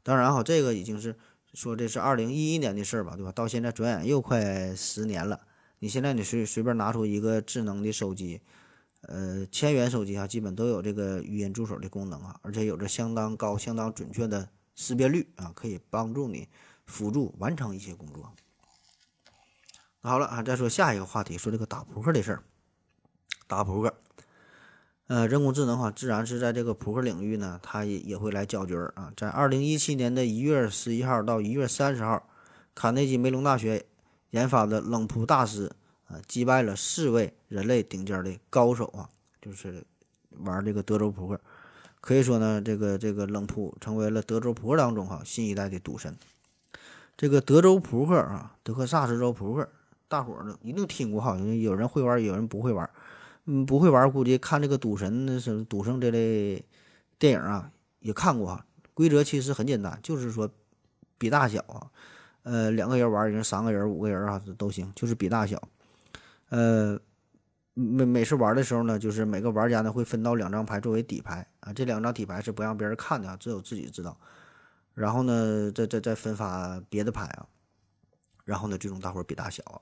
[0.04, 1.16] 当然哈，这个已经是
[1.56, 3.32] 说这是二零一一年的事儿吧，对吧？
[3.32, 5.42] 到现在转眼又快十年了。
[5.80, 8.42] 你现在你随随便拿出一个智能的手机，
[9.02, 16.48] 呃，千元手机啊，基本都有这个语音助手的功能啊，而且有着相当高、相当准确的识别率啊，可以帮助你
[16.86, 18.32] 辅助完成一些工作。
[20.02, 22.44] 好了啊，再说下一个话题，说这个打扑克的事儿，
[23.48, 23.94] 打扑克。
[25.08, 29.12] 呃，人工智能哈，自然是在这个扑克领域呢，它也也会来搅局儿啊。
[29.18, 32.26] 在二零一七年的一月十一号到一月三十号，
[32.74, 33.86] 卡内基梅隆大学
[34.30, 35.70] 研发的冷扑大师
[36.08, 39.10] 啊，击败了四位人类顶尖的高手啊，
[39.42, 39.84] 就是
[40.40, 41.40] 玩这个德州扑克。
[42.00, 46.18] 可以说呢，这个这个冷扑成为了德州扑克当中哈新一代的赌神。
[47.18, 49.70] 这个德州扑克啊，德克萨斯州扑克，
[50.08, 52.90] 大伙儿呢一定听过哈，有人会玩，有人不会玩。
[53.46, 56.66] 嗯，不会玩，估计看这个赌神那是赌圣这类
[57.20, 58.66] 电影啊，也看过啊。
[58.94, 60.50] 规则其实很简单，就是说
[61.18, 61.92] 比大小啊，
[62.44, 65.62] 呃，两个人玩，人三个人、五个人啊都行，就是比大小。
[66.50, 66.98] 呃，
[67.74, 74.18] 每每次玩的时候呢，就是每个玩家呢会分到两张牌作为底牌啊，这两张底牌是不让别人看的，只有自己知道。
[74.94, 77.48] 然后呢，再再再分发别的牌啊，
[78.46, 79.82] 然后呢，最终大伙儿比大小。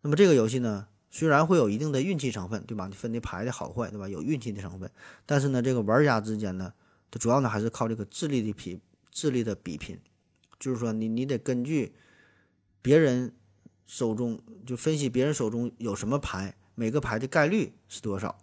[0.00, 0.88] 那么这个游戏呢？
[1.16, 2.88] 虽然会有一定的运气成分，对吧？
[2.88, 4.08] 你分的牌的好坏，对吧？
[4.08, 4.90] 有运气的成分，
[5.24, 6.74] 但是呢，这个玩家之间呢，
[7.08, 8.80] 它主要呢还是靠这个智力的比
[9.12, 9.96] 智力的比拼，
[10.58, 11.92] 就是说你你得根据
[12.82, 13.32] 别人
[13.86, 18.36] 手中就分析别人手中有什么牌，每个牌的概率是多少。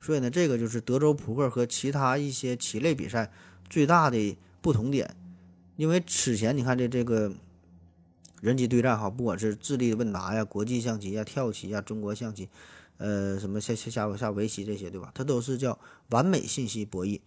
[0.00, 3.32] 所以呢，这个就是德州扑克和其他一些棋类比赛
[3.68, 5.16] 最大的不同点，
[5.74, 7.32] 因为此前你看这这个。
[8.44, 12.50] 人机对战哈，不管是智力问答呀、国际象棋呀、跳棋呀、中国象棋，
[12.98, 15.10] 呃，什么下下下下围棋这些，对吧？
[15.14, 15.78] 它都是叫
[16.10, 17.22] 完美信息博弈，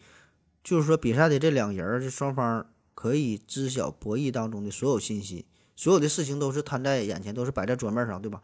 [0.63, 8.43] 就是说比赛的这两人儿，这双方可以知晓博弈当中的所有信息，所有的事情都是摊在眼前，都是摆在桌面上，对吧？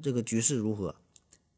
[0.00, 0.96] 这个局势如何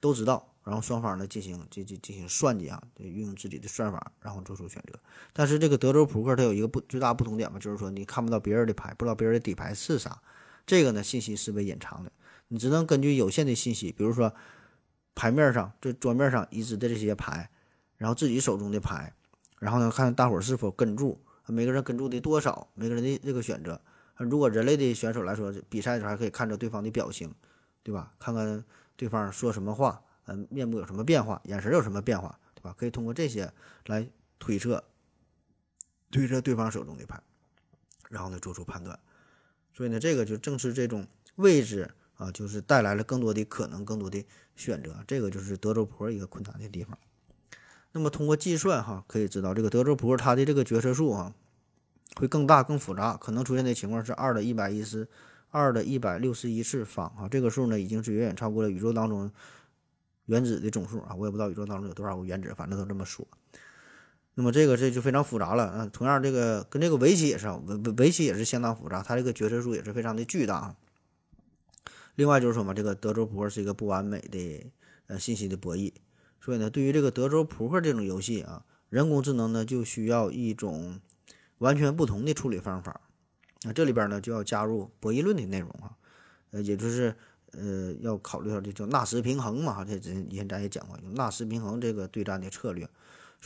[0.01, 4.99] 都知道，然后双方呢进行进进进行算计啊，运用自己的算法，然后做出选择。
[5.33, 10.21] 但是这个德州扑克它有一个不最大不同点嘛，就是说你看不到别人的牌，不知道别人的底牌是啥。
[10.67, 12.11] 这个呢，信息是被隐藏的，
[12.49, 14.35] 你只能根据有限的信息，比如说
[15.15, 17.49] 牌面上、这桌面上已知的这些牌，
[17.97, 19.15] 然后自己手中的牌，
[19.61, 23.81] 然后呢，看大伙儿是否跟注，每个人跟注的多少，每个人的这个选择。
[24.17, 27.33] 如果人类的选手来说，比赛的时候还可以看着对方的表情，
[27.83, 28.13] 对吧？
[28.19, 28.65] 看看
[28.97, 32.75] 对方说什么话，嗯，面部有什么变化，眼神有什么变化，对吧？
[32.77, 33.53] 可以通过这些
[33.87, 34.09] 来
[34.39, 34.83] 推测
[36.11, 37.23] 推测对方手中的牌，
[38.09, 38.99] 然后呢，做出判断。
[39.77, 44.25] 所以呢，这个就正是这种位置啊，就是带来了更多的可能，更多的
[44.55, 45.05] 选择。
[45.07, 46.97] 这个就是德州扑克一个困难的地方。
[47.93, 51.35] 那么通过计算哈，可以知道这个德州扑克它的这个决策数啊，
[52.17, 55.07] 会更大、更复杂，可能出现的情况是二的一百一十
[55.51, 57.29] 二的一百六十一次方啊。
[57.29, 59.31] 这个数呢，已经是远远超过了宇宙当中
[60.25, 61.15] 原子的总数啊。
[61.15, 63.29] 我也不知道宇宙当中有多少个原子，反正都这么说。
[64.39, 65.91] 那么这个这就非常复杂了啊！
[65.91, 70.77] 同样，这个跟这个围棋也是，围围棋也是相当复杂，它这个决策数也是非常的巨大。
[72.17, 74.71] 另外就是说嘛，这个德州扑克是一个不完美的
[75.07, 75.91] 呃信息的博弈，
[76.39, 81.01] 所以呢，对于这个德州扑克这种游戏啊，人工智能呢就需要一种
[81.57, 83.01] 完全不同的处理方法。
[83.63, 85.97] 那这里边呢就要加入博弈论的内容啊，
[86.51, 87.17] 呃，也就是
[87.53, 92.87] 呃要考虑到这叫纳什平衡嘛，这之前咱也讲过，纳什平衡这个对战的策略。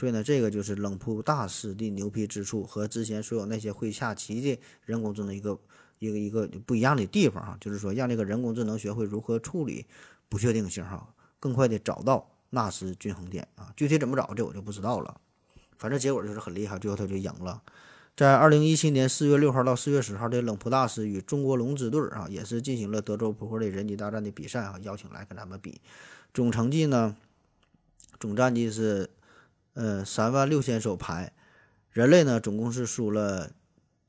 [0.00, 5.60] 所以呢，这个就是冷铺大师的牛皮之处，和之前所有那些会下棋的人工智能一个
[5.98, 9.84] 一个一个不一样的地方啊，就是说让这个人工智能学会如何处理
[10.30, 11.06] 不确定性哈，
[11.38, 13.70] 更快的找到纳什均衡点啊。
[13.76, 15.20] 具体怎么找，这我就不知道了。
[15.76, 17.60] 反正结果就是很厉害，最后他就赢了。
[18.16, 25.78] 在二零一七年四月六号到四月十号的冷铺大师与中国龙之队啊，也是进行了德州扑克的人机大战的比赛啊，邀请来跟咱们比。
[26.32, 27.14] 总成绩呢，
[28.18, 29.10] 总战绩是
[29.74, 31.32] 呃三万六千手牌，
[31.90, 33.50] 人类呢总共是输了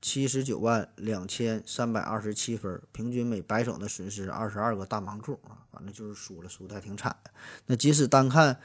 [0.01, 7.15] 七十九万两千三百二十七分，平均每白手呢损失二十二个大盲注啊，反正就是输了，输的还挺惨。
[7.65, 8.57] 那即使单看。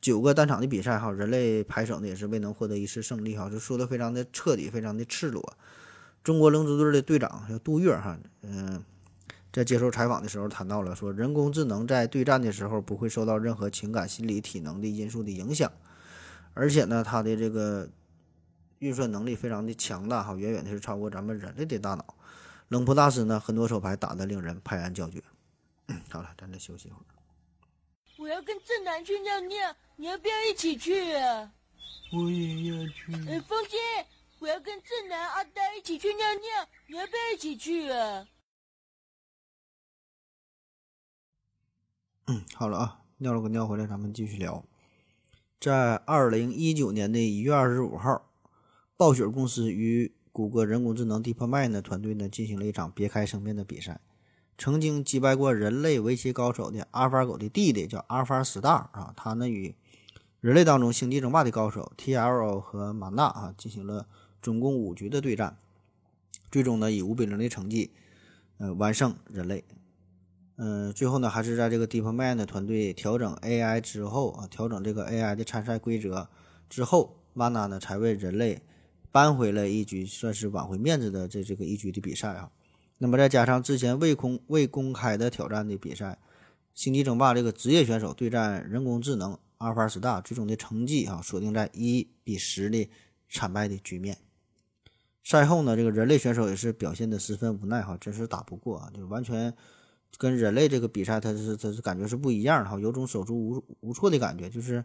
[0.00, 5.56] 九个单场的比赛哈，人类牌手呢也是未能获得一次胜利哈，就输的非常的彻底，非常的赤裸。
[6.24, 8.82] 中国龙之队的队长叫杜月哈，嗯，
[9.52, 15.70] 在接受采访的时候谈到了说，人工智能在对战的时候不会受到任何情感、心理、体能的因素的影响，
[16.54, 17.88] 而且呢，它的这个
[18.78, 22.14] 运算能力非常的强大哈，远远的是超过咱们人类的大脑。
[22.68, 25.22] 冷铺大师呢，很多手牌打得令人拍案叫绝。
[25.88, 27.04] 嗯好了，咱再休息一会儿。
[28.18, 31.52] 我要跟正南去尿尿，你要不要一起去啊？
[32.12, 33.12] 我也要去。
[33.26, 33.78] 呃，风姐，
[34.38, 38.28] 我要跟正南、阿呆一起去尿尿，你要不要一起去啊？
[42.26, 44.64] 嗯，好了啊，尿了个尿回来，咱们继续聊。
[45.62, 48.28] 在二零一九年的一月二十五号，
[48.96, 54.00] 暴雪公司与谷歌人工智能 DeepMind 团队呢进行了一场别开生面的比赛。
[54.58, 59.76] 曾经击败过人类围棋高手的阿尔法狗的弟弟叫阿尔法 Star 啊，他呢与
[60.40, 64.08] 人类当中星际争霸的高手 TLO 和马纳啊进行了
[64.42, 65.56] 总共五局的对战，
[66.50, 67.92] 最终呢以五比零的成绩，
[68.58, 69.62] 呃完胜人类。
[70.56, 76.28] 嗯，最后呢还是在这个 DeepMind 团队调整 AI 之后啊，调整这个 AI 的参赛规则
[76.68, 78.62] 之后，马纳呢才为人类
[79.10, 82.50] 扳回了一局，算是挽回面子的这这个一局的比赛啊。
[82.98, 86.18] 那么再加上之前未公未公开的挑战的比赛，
[86.74, 92.88] 星际争霸这个职业选手对战人工智能阿尔法斯大，最终的成绩啊锁定在一比十的
[93.28, 94.18] 惨败的局面。
[95.24, 99.52] 赛后呢，这个人类选手也是表现的十分无奈哈，真是打不过啊，就完全
[100.18, 104.84] 跟人类这个比赛，他是他是感觉是不一样的哈，有种手足无无措的感觉，就是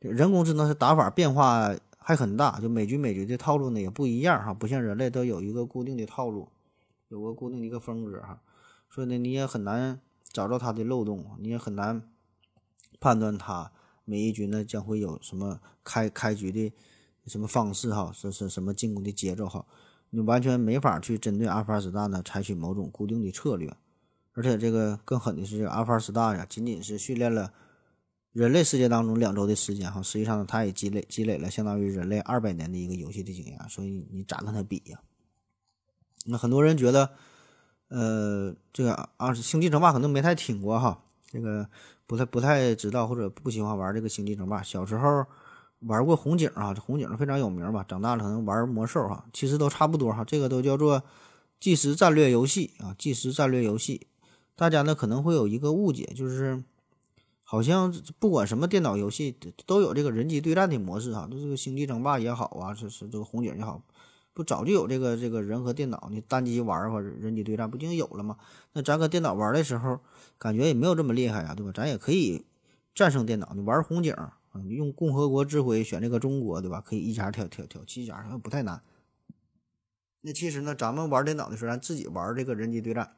[0.00, 6.48] 人工智能是打法变化还很大，就每局每局的套路呢也不一样哈，不像人类都有一个固定的套路。
[7.08, 8.42] 有个固定的一个风格哈，
[8.90, 12.02] 所以呢，你也很难找到它的漏洞，你也很难
[12.98, 13.70] 判断它
[14.04, 16.72] 每一局呢将会有什么开开局的
[17.26, 19.64] 什么方式哈，是是什么进攻的节奏哈，
[20.10, 23.72] 你完全没法去针对阿尔法子弹呢采取某种固定的策略，
[24.36, 27.50] 而且这个更狠的是，阿尔法斯大呀，仅仅是训练了
[28.32, 35.00] 人类世界当中两周的时间哈，实际上他也积累积累了相当于人类二百年的一个游戏的经验，所以你咋跟他比呀？
[36.26, 37.10] 那很多人觉得，
[37.88, 41.66] 呃，这个啊，星际争霸可能没太听过哈，这个
[42.06, 44.62] 不太不太知道或者不喜欢玩这个星际争霸。
[44.62, 45.24] 小时候
[45.78, 47.82] 玩过红警啊，这红警非常有名吧？
[47.88, 50.22] 长大了可能玩魔兽哈，其实都差不多哈。
[50.26, 51.02] 这个都叫做
[51.58, 54.08] 计时战略游戏啊，计时战略游戏。
[54.56, 56.64] 大家呢可能会有一个误解，就是
[57.44, 59.36] 好像不管什么电脑游戏
[59.66, 63.82] 都有这个人机对战的模式哈，就这个星际争霸也好啊，是是这个红警也好。
[64.32, 68.36] 不早就有这个这个人和电脑你单机玩或者人机对战不已经有了吗？
[68.74, 70.00] 那咱搁电脑玩的时候，
[70.36, 71.72] 感觉也没有这么厉害呀，对吧？
[71.74, 72.44] 咱也可以
[72.94, 73.52] 战胜电脑。
[73.54, 74.14] 你玩红警，
[74.68, 76.82] 用共和国指挥选这个中国，对吧？
[76.82, 78.82] 可以一家挑挑挑七家，不太难。
[80.20, 83.16] 那其实呢，咱们玩电脑的时候，咱自己玩这个人机对战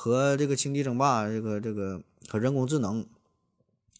[0.00, 3.04] 和这个星际争霸，这个这个和人工智能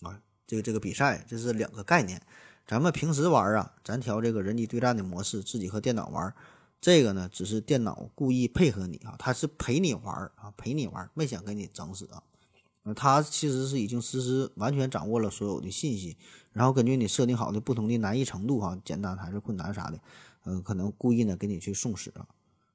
[0.01, 2.22] 啊，这个这个比赛，这是两个概念。
[2.66, 6.34] 咱们平时玩啊，咱调这个人机对战的模式，自己和电脑玩，
[6.80, 12.22] 这个呢只是电脑故意配合你啊，他是陪你玩啊，陪你玩，没想给你整死啊。
[12.96, 16.16] 他其实是已经实时完全掌握了所有的信息，
[16.55, 20.01] 然后根据你设定好的不同的难易程度哈，简单还是困难啥的，
[20.46, 22.26] 嗯，可能故意呢给你去送死啊。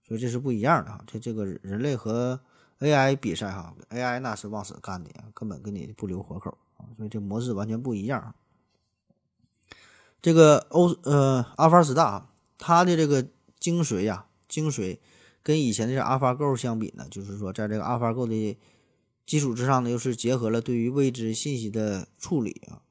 [0.08, 1.04] 所以这是不一样的哈。
[1.08, 2.40] 这这个人类和
[2.86, 6.86] AI 比赛哈，AI 那是往死干的呀，根本给你不留活口啊。
[6.96, 8.36] 所以这模式完全不一样。
[10.22, 13.28] 这个欧呃阿尔法斯大啊，它的这个
[13.60, 15.00] 精髓呀，精髓
[15.42, 18.58] 跟以前的阿尔法狗相比呢，就是说在这个阿尔法狗的
[19.26, 22.82] 基础之上呢，又是结合了对于未知信息的处理啊。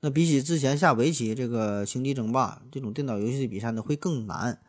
[0.00, 4.60] 那比起之前下围棋这个星际争霸这种电脑游戏的比赛呢，会更难，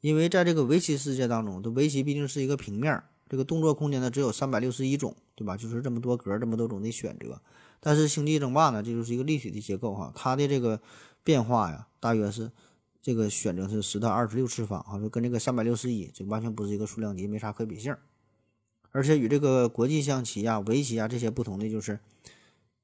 [0.00, 5.56] 因为在这个围棋世界当中，这围棋毕竟是一个平面儿，这个动作空间呢只有三百六十一种，对吧？
[5.56, 7.40] 就是这么多格，这么多种的选择。
[7.78, 10.82] 但是星际争霸呢，这就是一个立体的结构哈，它的这个
[11.22, 12.50] 变化呀，大约是
[13.00, 17.96] 这个选择是十的二十六次方哈，就跟这个三百六十一这完全不是一个数量级，没啥可比性。
[18.90, 22.00] 而且与这个国际象棋啊、围棋啊这些不同的就是，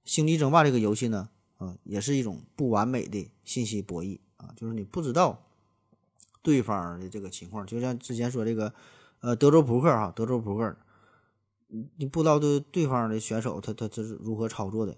[0.04, 1.28] 星际争霸这个游戏呢，
[1.58, 5.42] 啊，也是一种不完美的信息博弈啊，就是你不知道
[6.42, 8.72] 对方的这个情况，就像之前说这个，
[9.20, 10.76] 呃，德州扑克哈，德州扑克，
[11.96, 14.96] 你不知道对对方的选手他他他是如何操作的。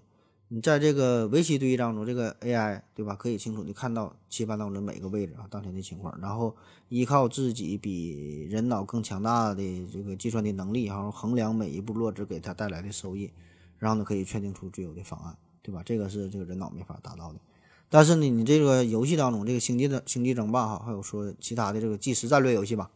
[0.51, 6.55] 你在这个围棋对弈当中，这个 AI 对吧，可以清楚的看到棋盘当中每个位置啊当前的情况，然后
[6.87, 9.63] 依靠自己比人脑更强大的
[9.93, 13.31] 这个计算的能力，然后衡量每一步落子给他带来的收益，
[13.77, 15.83] 然后呢可以确定出最优的方案，对吧？
[15.85, 17.39] 这个是这个人脑没法达到的。
[17.87, 22.89] 但是呢，你这个游戏当中，这个星际的星际争霸哈，还有说其他的这个即时战略游戏吧，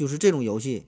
[0.00, 0.86] 就是这种游戏，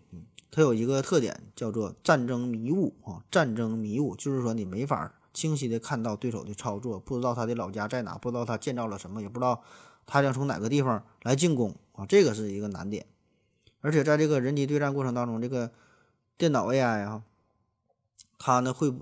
[0.51, 5.13] 它有一个特点叫做战争迷雾啊，战争迷雾就是说你没法。
[5.35, 9.63] 清晰的看到对手的操作，不知道他的老家在哪，不知道他建造了什么，也不知道
[10.07, 13.07] 他将从哪个地方来进攻啊，这个是一个难点。
[13.83, 15.73] 而且在这个人机对战过程当中，这个
[16.39, 17.23] 电脑 AI 啊，
[18.39, 18.95] 它呢会，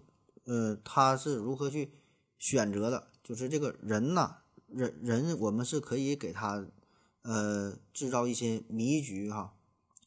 [0.44, 1.92] 呃，它是如何去
[2.36, 3.06] 选择的？
[3.22, 6.64] 就是这个人呐，人人我们是可以给他，
[7.22, 9.52] 呃，制造一些迷局哈，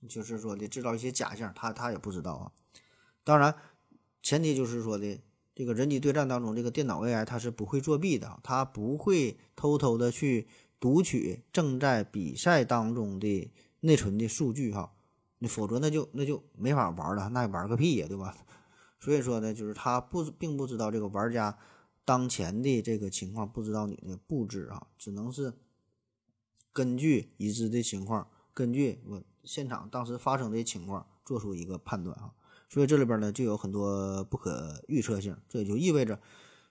[0.07, 2.51] 就是说的制造一些假象，他他也不知道啊。
[3.23, 3.55] 当然，
[4.21, 5.19] 前提就是说的。
[5.55, 10.47] 这个人机对战当中，这个电脑 AI 它是不会作弊的，它不会偷偷的去
[10.79, 13.51] 读取正在比赛当中的
[13.81, 14.91] 内存的数据哈，
[15.37, 18.35] 你否则那就那就没法玩了，那玩个屁呀，对吧？
[18.99, 21.55] 所以说呢，就是他不并不知道这个玩家
[22.03, 25.53] 当前的这个情况，不知道你的布置啊，只能是
[26.71, 32.31] 根据已知的情况，根据我现场当时发生的情况做出一个判断啊。
[32.69, 36.19] 所以这里边呢就有很多不可预测性，这也就意味着，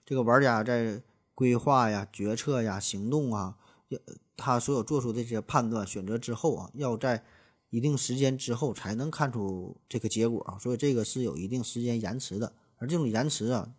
[0.05, 1.01] 这个玩家在
[1.33, 3.57] 规划呀、决策呀、行动啊，
[3.87, 3.97] 要
[4.35, 7.23] 他所有做出的这些判断、选择之后啊，要在
[7.69, 10.59] 一定时间之后才能看出这个结果啊。
[10.59, 13.73] 所以这个是有一定时间延迟的，而这种延迟啊，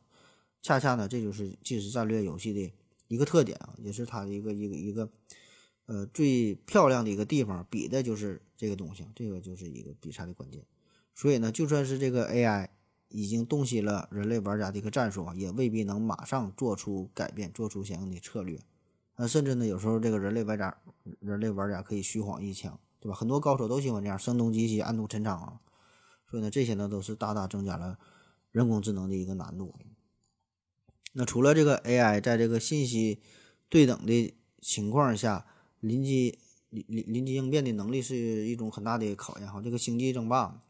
[0.63, 2.73] 恰恰呢这就是即时战略游戏的
[3.09, 5.11] 一个特点啊，也是它的一个一个一个
[5.87, 10.65] 呃最漂亮的一个地方，比的就是这个东西，这个就是一个比赛的关键。
[11.15, 12.69] 所以呢，就算是这个 AI
[13.09, 18.61] 已经洞悉了人类玩家的一个战术啊，也未必能马上做出改变，做出相应的策略。
[19.17, 20.77] 那甚至呢，有时候这个人类玩家，
[21.21, 23.15] 人类玩家可以虚晃一枪，对吧？
[23.15, 25.61] 很多高手都喜欢这样，声东击西，暗度陈仓啊。
[26.29, 27.97] 所以呢，这些呢，都是大大增加了
[28.51, 29.73] 人工智能的一个难度。
[31.13, 33.23] 那除了这个 AI 在这个信息
[33.69, 35.47] 对等的情况下，
[35.87, 36.39] 临机
[36.71, 38.17] 临临临机应变的能力是
[38.47, 39.61] 一种很大的考验哈。
[39.63, 40.63] 这个星际争霸。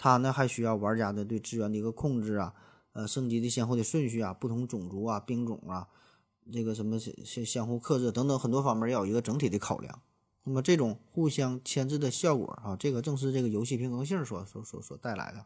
[0.00, 2.54] 它呢还需要玩家的对资源的一个控制啊，
[2.92, 5.88] 呃，升级的先后的顺序啊，不同种族啊，兵种啊，
[6.52, 10.00] 这个什么相相互克制等等很多方面要有一个整体的考量。
[10.44, 15.44] 那么这种互相牵制的效果啊，这个正是这个游戏平衡性所所所所带来的。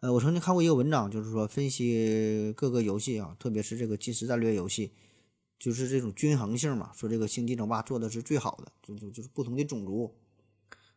[0.00, 4.92] 呃，我曾经看过一个文章，就是说分析各个游戏啊，特别是这个即时战略游戏，
[5.58, 10.14] 就是这种均衡性嘛，说这个星际争霸做的是最好的，就就就是不同的种族。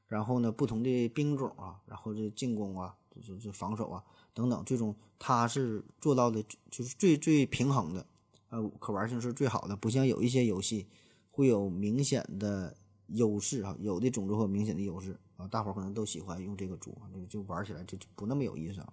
[0.08, 4.04] 然后呢，不同的兵种啊，然后这进攻啊，就是这防守啊
[4.34, 8.06] 等等，这种它是做到的，就是最最平衡的，
[8.50, 9.76] 呃，可玩性是最好的。
[9.76, 10.86] 不像有一些游戏
[11.30, 12.76] 会有明显的
[13.08, 18.86] 优势啊，有的种族会有明显的优势啊，大伙可能都喜欢用这个族，就就玩起来就就不那么有意思。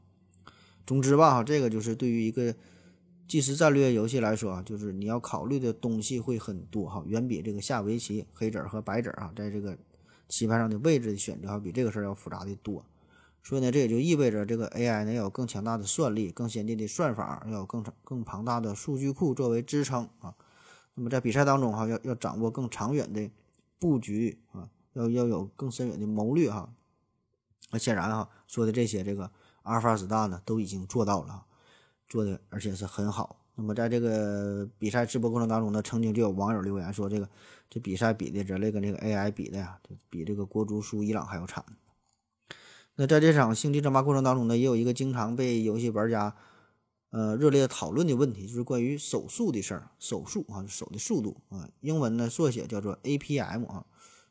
[0.86, 2.54] 总之吧，这个就是对于一个
[3.28, 9.78] 即时战略游戏来说啊，就是你要考虑的东西会很多哈，远比这个下围棋黑子和白子啊，在这个。
[10.30, 12.84] 棋盘上的位置的选择，要比这个事儿要复杂的多，
[13.42, 20.34] 所以呢，这也就意味着这个 AI 呢要有更强大的算力、更先进的算法，要有更长、更庞大的数据库作为支撑啊。
[20.96, 23.30] 那么在比赛当中哈，要要掌握更长远的
[23.78, 26.74] 布局啊，要要有更深远的谋略哈。
[27.70, 29.30] 那显然哈，说的这些，这个
[29.62, 31.46] 阿尔法子大呢都已经做到了，
[32.08, 33.44] 做的而且是很好。
[33.54, 37.28] 那么在这个比赛直播过程当中呢，曾经就有网友留言说这个。
[37.70, 39.78] 这比赛比的人类跟这个 AI 比的呀，
[40.08, 41.62] 比这个国足输伊朗还要惨。
[42.94, 46.34] 那在这场星际争霸过程当中呢，也有一个经常被游戏玩家
[47.10, 49.90] 呃热烈讨论的问题，就是关于手速的事儿。
[49.98, 53.84] 手速啊，手的速度啊，英文呢缩写叫做 APM 啊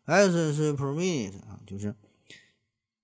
[0.05, 1.93] ，S 是 per minute 啊，就是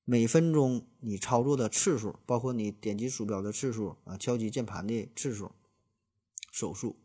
[0.05, 5.51] 每分钟你操作的次数，包括你点击鼠标的次数啊，敲击键盘的次数，
[6.51, 6.97] 手速。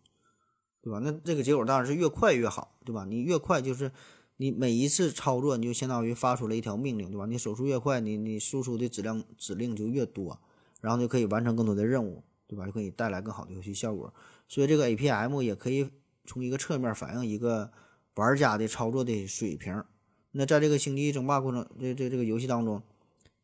[0.80, 1.00] 对吧？
[1.00, 3.04] 那这个结果当然是越快越好，对吧？
[3.04, 3.90] 你越快就是
[4.36, 7.26] 你每一次操作，你就相当于发出了一条命令，对吧？
[7.26, 10.40] 你手速越快，你你输出的质量指令就越多，
[10.80, 12.64] 然后就可以完成更多的任务，对吧？
[12.64, 14.14] 就可以带来更好的游戏效果。
[14.46, 15.90] 所以这个 APM 也可以
[16.24, 17.72] 从一个侧面反映一个
[18.14, 19.84] 玩家的操作的水平。
[20.32, 22.82] 那在这个星际争霸过程，这这这个游戏当中，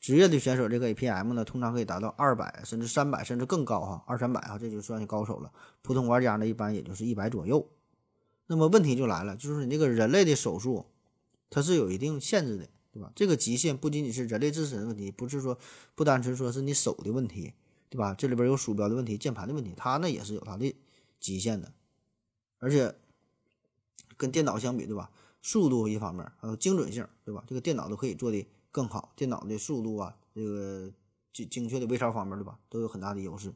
[0.01, 5.51] 职业的选手这个 APM 呢，通常可以达到二百甚至三百甚至更高哈，二三百哈，这就算是高手了。
[5.83, 7.69] 普通玩家呢，一般也就是一百左右。
[8.47, 10.85] 那么问题就来了，就是你这个人类的手速，
[11.49, 13.11] 它是有一定限制的，对吧？
[13.15, 15.59] 这个极限不仅仅是人类自身的问题，不是说
[15.95, 17.55] 不单纯说是你手的问题，
[17.89, 18.13] 对吧？
[18.13, 20.77] 这里边有鼠标的问题、键盘的问题，它呢也是有它的
[21.19, 21.73] 极限的。
[22.59, 22.95] 而且
[24.19, 25.11] 跟电脑相比，对吧？
[25.45, 27.45] 速度一方面，还有精准性，对吧？
[27.47, 30.91] 这个电脑都可以做的更好，电脑的速度啊，这个
[31.33, 32.59] 精精确的微操方面，对吧？
[32.69, 33.55] 都有很大的优势。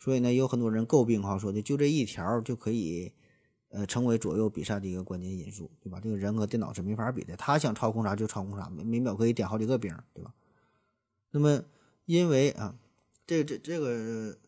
[0.00, 3.12] 所以呢，有很多人诟病哈，说的就这一条就可以。
[3.68, 5.98] 呃，成为左右比赛的一个关键因素，对吧？
[6.00, 10.32] 这个人和电脑是没法比的，他想操控啥就操控啥，每每秒可以点好几个兵，对吧？
[11.32, 11.64] 那么，
[12.06, 12.78] 因为啊，
[13.26, 14.38] 这这这个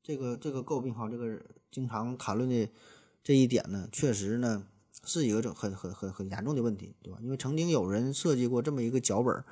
[0.00, 1.38] 这个这个诟病哈，这个
[1.72, 2.70] 经常谈论的
[3.22, 4.64] 这一点呢，确实呢
[5.08, 7.18] 是一个很很很很严重的问题，对吧？
[7.22, 9.42] 因为曾经有人设计过这么一个脚本，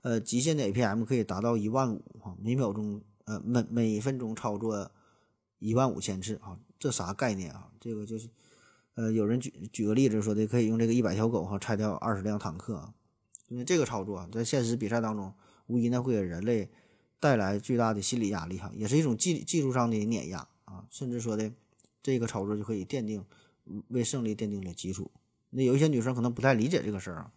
[0.00, 4.90] 呃，极限的 APM 可以达到一万五哈，每秒钟呃每每分钟操作
[5.60, 7.70] 一万五千次啊，这啥概念啊？
[7.78, 8.28] 这个就是。
[8.94, 12.92] 呃，有人举举个例子说的，可以用这个一百条狗哈拆掉二十辆坦克啊，
[13.48, 15.32] 因为这个操作在现实比赛当中，
[15.66, 16.70] 无疑呢会给人类
[17.18, 21.50] 带来巨大的心理压力哈，也是一种技技术上的碾压啊，甚至说的
[22.02, 23.24] 这个操作就可以奠定
[23.88, 25.10] 为胜利奠定了基础。
[25.50, 27.32] 那有一些女生可能不太理解这个事儿啊，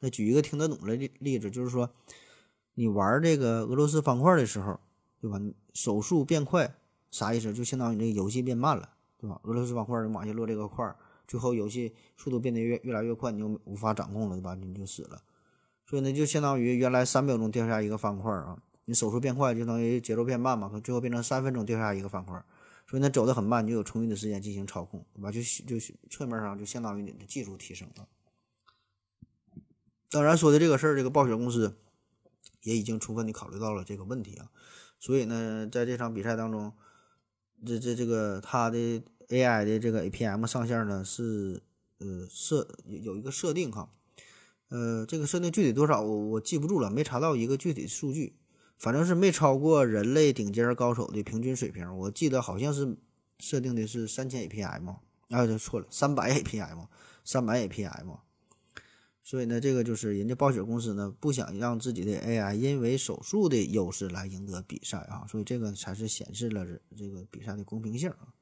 [0.00, 1.90] 那举一个听得懂的例例子，就是说
[2.74, 4.80] 你玩这个俄罗斯方块的时候，
[5.20, 5.40] 对吧？
[5.72, 6.74] 手速变快
[7.10, 7.52] 啥意思？
[7.52, 8.90] 就相当于这个游戏变慢了。
[9.16, 9.40] 对吧？
[9.44, 10.96] 俄罗斯方块往下落这个块儿，
[11.26, 14.54] 最后游戏速度变得越越来越快，你就无法掌控了，对吧？
[14.54, 15.22] 你就死了。
[15.86, 22.44] 所以呢，就相当于原来三秒钟掉下一个方块啊，你手速变快，就等于节奏变慢嘛，可最后变成三分钟掉下一个方块。
[22.86, 25.30] 所以呢，走得很慢，你就有充裕的时间进行操控，对吧？
[25.30, 25.78] 就就
[26.08, 28.08] 侧面上就相当于你的技术提升了。
[30.10, 31.76] 当然说的这个事儿，这个暴雪公司
[32.62, 34.50] 也已经充分的考虑到了这个问题啊。
[34.98, 36.72] 所以呢，在这场比赛当中，
[37.64, 39.02] 这这这个他的。
[39.30, 41.62] AI 的这个 APM 上线呢是
[41.96, 43.90] 呃设有一个设定哈，
[44.68, 48.36] 呃这个设定具体多少我我记不住了，没查到一个具体数据，
[48.78, 51.96] 反正是没超过人类顶尖高手的平均水平。
[51.98, 52.96] 我记得好像是
[53.38, 54.96] 设定的是三千 APM，
[55.30, 56.86] 啊就错了，三百 APM，
[57.24, 58.18] 三百 APM。
[59.22, 68.34] 所以呢，这个就是人家暴雪公司呢不想让自己的 AI 因为手速的优势来赢得比赛啊，所以这个才是显示了这个比赛的公平性啊。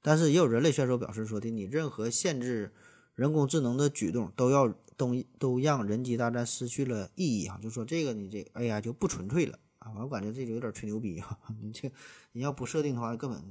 [0.00, 2.72] 但是也有人类选手表示说的，你任何限制
[3.16, 7.58] 人工智能的举动都要都都让人机大战失去了意义啊！
[7.60, 9.92] 就说这个你这 AI 就不纯粹了啊！
[9.98, 11.38] 我感觉这就有点吹牛逼哈！
[11.60, 11.92] 你这
[12.32, 13.42] 你要不设定的话，根本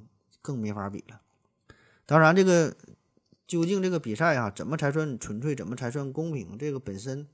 [0.42, 1.22] 更没法比了。
[2.08, 2.76] 当然，这个
[3.46, 6.58] 究竟这个比赛啊，怎么才算纯粹，怎么才算公平？
[6.58, 7.28] 这个本身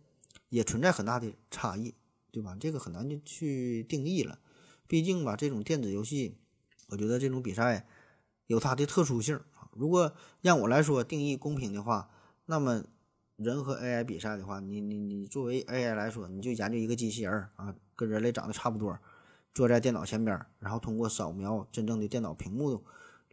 [0.50, 1.93] 也存在很大的差异，
[2.32, 2.58] 对吧？
[2.60, 4.39] 这个很难就去定义了。
[4.88, 6.38] 毕竟吧，这种电子游戏，
[6.89, 7.88] 我觉得这种比赛。
[8.48, 9.72] 有它的特殊性啊！
[9.72, 12.12] 如果让我来说定义公平的话，
[12.46, 12.84] 那么
[13.38, 18.97] 人和 AI 比赛的话，你你你作为 AI 来说，你就研究一个机器人啊，跟人类长得差不多，
[19.53, 22.83] 坐在电脑前边，然后通过扫描真正的电脑屏幕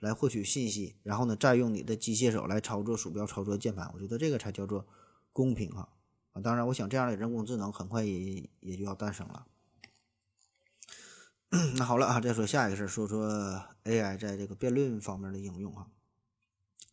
[0.01, 4.85] 来获取信息，然后呢再用你的机械手来操作鼠标、操作键盘，我觉得这个才叫做
[5.33, 5.89] 公平啊！
[6.33, 9.47] 啊，当然，我想这样的人工智能很快也也就要诞生了。
[11.77, 13.29] 那好了啊，再说下一个事儿，说说
[13.85, 15.87] AI 在这个辩论方面的应用啊。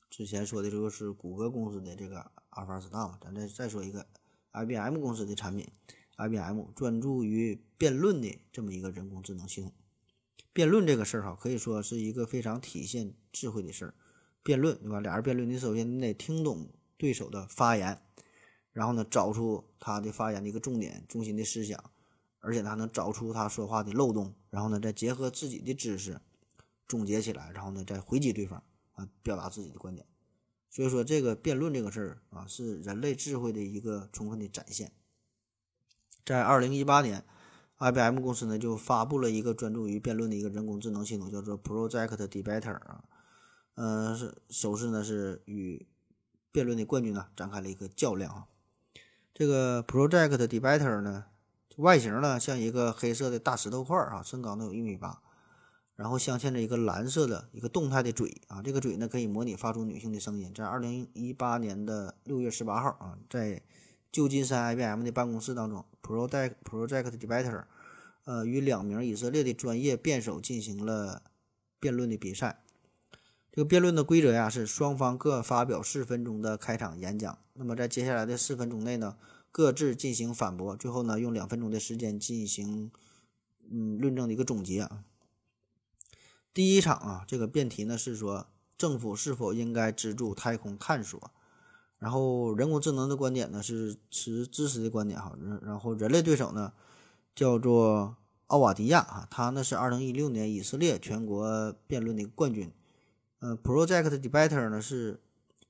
[0.09, 4.07] 之前说的这个是谷歌公司的这个阿尔法 Star 嘛，咱再再说一个
[4.53, 5.69] IBM 公司的产品
[6.17, 9.71] ，IBM 专注于辩论的这么一个人工智能系统。
[10.51, 13.93] 辩论这个事儿哈，可以说是一个非常体现智慧的事儿。
[14.41, 14.99] 辩论对吧？
[14.99, 18.01] 俩人辩论，你首先你得听懂对手的发言，
[18.73, 21.91] 然后呢找出他的发言的一个重点、中心的思想。
[22.41, 26.21] 而且他能找出他说话的漏洞，然后呢，再结合自己的知识
[26.87, 28.63] 总结起来，然后呢，再回击对方
[28.99, 30.05] 啊，表达自己的观点。
[30.69, 34.91] 所以说，这个辩论这个事儿啊，是人类智慧的一个充分的展现。
[36.25, 37.23] 在二零一八年
[37.77, 43.03] ，IBM 公司呢就发布了一个专注于辩论的一个人工智能系统，叫做 Project Debater 啊，
[43.75, 45.87] 呃，是首次呢是与
[46.51, 48.47] 辩论的冠军呢展开了一个较量啊。
[49.33, 51.25] 这个 Project Debater 呢。
[51.77, 55.21] 外形呢像一个黑色的大石头块儿啊，身高呢有一米八，
[55.99, 60.49] 然后镶嵌着一个蓝色的一个动态的嘴啊，这个嘴呢可以模拟发出女性的声音。
[60.53, 63.61] 在二零一八年的六月十八号啊，在
[64.09, 67.65] 旧金山 IBM 的办公室当中，Project Project Debater，
[68.23, 71.21] 呃，与两名以色列的专业辩手进行了
[71.81, 72.63] 辩论的比赛。
[73.51, 79.17] 这个辩论的规则呀是双方各发表四分钟的开场演讲，那么在接下来的四分钟内呢，
[79.51, 82.89] 各自进行反驳，最后呢用两分钟的时间进行
[83.69, 85.03] 嗯论证的一个总结啊。
[86.53, 88.47] 第一场啊，这个辩题呢是说
[88.77, 91.31] 政府是否应该资助太空探索，
[91.97, 96.73] 然后人工智能的观点呢是持支持的观点哈，然然后人类对手呢
[97.35, 98.15] 叫做
[98.47, 102.71] 奥瓦迪亚啊，他呢是二零一六年以色列全国辩论的冠军。
[103.39, 105.21] 呃，Project Debater 呢是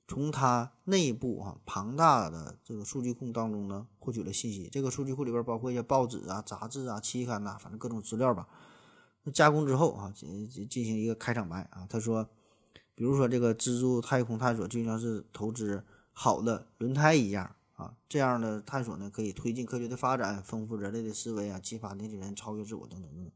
[0.08, 4.68] 从它内部啊庞大的这个数据库当中呢获取了信息。
[4.72, 8.48] 这个数据库里边包括一些报纸啊、杂志啊、期刊呐，反正各种资料吧。
[9.22, 11.86] 那加工之后啊，进进进行一个开场白啊。
[11.88, 12.28] 他说，
[12.94, 23.32] 比如说这个资助太空探索就像是投资好的轮胎一样啊，这样的探索呢可以推进科学的发展，丰富人类的思维啊，激发年轻人超越自我等等等等。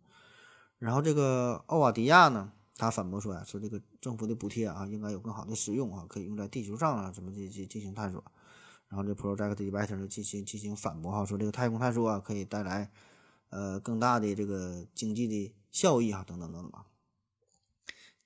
[0.79, 2.53] 然后这个奥瓦迪亚呢？
[2.77, 8.23] 他反驳说呀，说这个政府的补贴啊，应该有更好的使用啊，可以用在地球上啊，怎么进进进行探索。
[8.89, 12.91] 然后这 Project Debater 就进行进行反驳哈，说这个太空探索啊，可以带来
[13.51, 16.87] 呃更大的这个经济的效益啊，等等等等吧。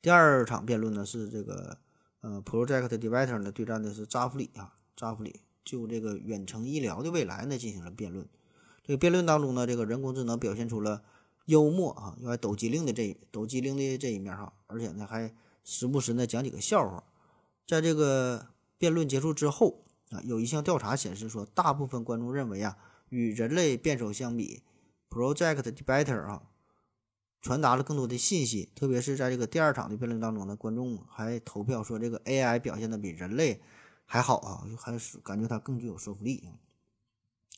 [0.02, 1.78] 第二场辩论呢是这个
[2.20, 8.28] 呃 Project Debater 呢对战的是扎弗里啊，扎弗里就这个远程医疗的未来呢进行了辩论。
[8.84, 11.02] 这个辩论当中呢，这个人工智能表现出了。
[11.46, 15.34] 幽默啊，又爱抖机灵的这抖机灵的这一面哈，而且呢还
[15.64, 17.02] 时不时呢讲几个笑话。
[17.66, 22.76] 在这个辩论结束之后啊，有一项调查显示说，大部分观众认为啊，
[23.08, 24.60] 与人类辩手相比
[25.08, 26.42] ，Project Debater 啊
[27.40, 28.70] 传达了更多的信息。
[28.74, 33.60] 特别是在这个第二场的辩论当中呢，观众还投票说这个 AI 表现的比人类
[34.04, 36.56] 还好啊，还是感觉它更具有说服力啊。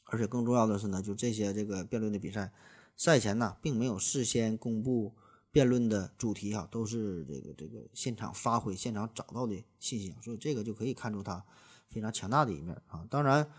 [0.07, 2.53] 而且更重要的是呢，就这些这个辩论的比赛。
[2.97, 5.15] 赛前呢，并没有事先公布
[5.51, 11.43] 辩论的主题啊，都是这个这个现场发挥、现场找到的信息啊，所以这个就可以看出他
[11.89, 13.07] 非常强大的一面啊。
[13.09, 13.51] 当然，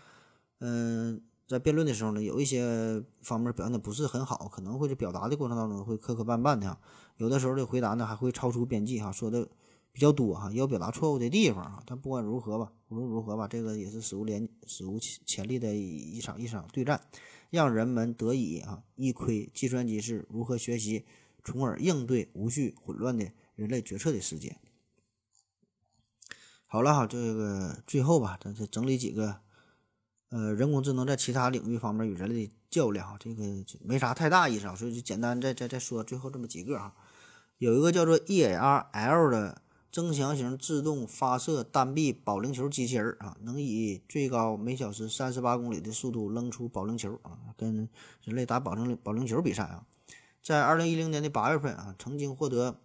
[0.60, 1.20] 嗯，
[1.52, 6.78] 在辩论的时候呢，有一些方面表现的不是很好，可能会在表达的过程当中会磕磕绊绊的，
[7.18, 9.46] 有的时候的回答呢还会超出边际哈，说的
[9.92, 11.82] 比较多哈，也有表达错误的地方啊。
[11.84, 16.98] 但不管如何吧，无论如何吧，这个也是史无前史无前例的一场一场对战。
[17.50, 21.04] 让人们得以啊一窥计算机是如何学习，
[21.44, 24.56] 从而应对无序混乱的人类决策的世界。
[26.64, 29.41] 好了哈，这个最后吧，咱再整理几个，
[30.32, 33.44] 呃，人工智能在其他领域方面与人类的较量哈，这个
[33.84, 36.92] 没啥太大意思啊，所以就简单再再再说最后这么几个哈，
[37.58, 39.62] 有一个叫做 EARL 的。
[39.92, 47.86] 增强型自动发射单臂保龄球机器人啊，能以最高每小时三十八公里的速度扔出保龄球啊，跟
[48.24, 49.84] 人类打保龄保龄球比赛啊，
[50.42, 52.80] 在二零一零年的八月份啊，曾经获得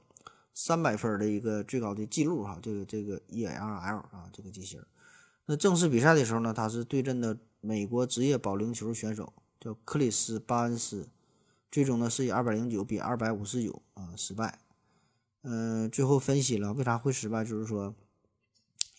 [0.53, 4.85] 三百分的一个最高的记录哈，这个这个 EARL 啊，这个机器人。
[5.47, 11.09] 那正式比赛的时候呢，他是对阵的美国职业保龄球选手，叫克里斯巴恩斯，
[11.71, 14.59] 最终呢是以二百零九比二百五十九啊失败。
[15.43, 17.95] 嗯，最后分析了为啥会失败，就是说，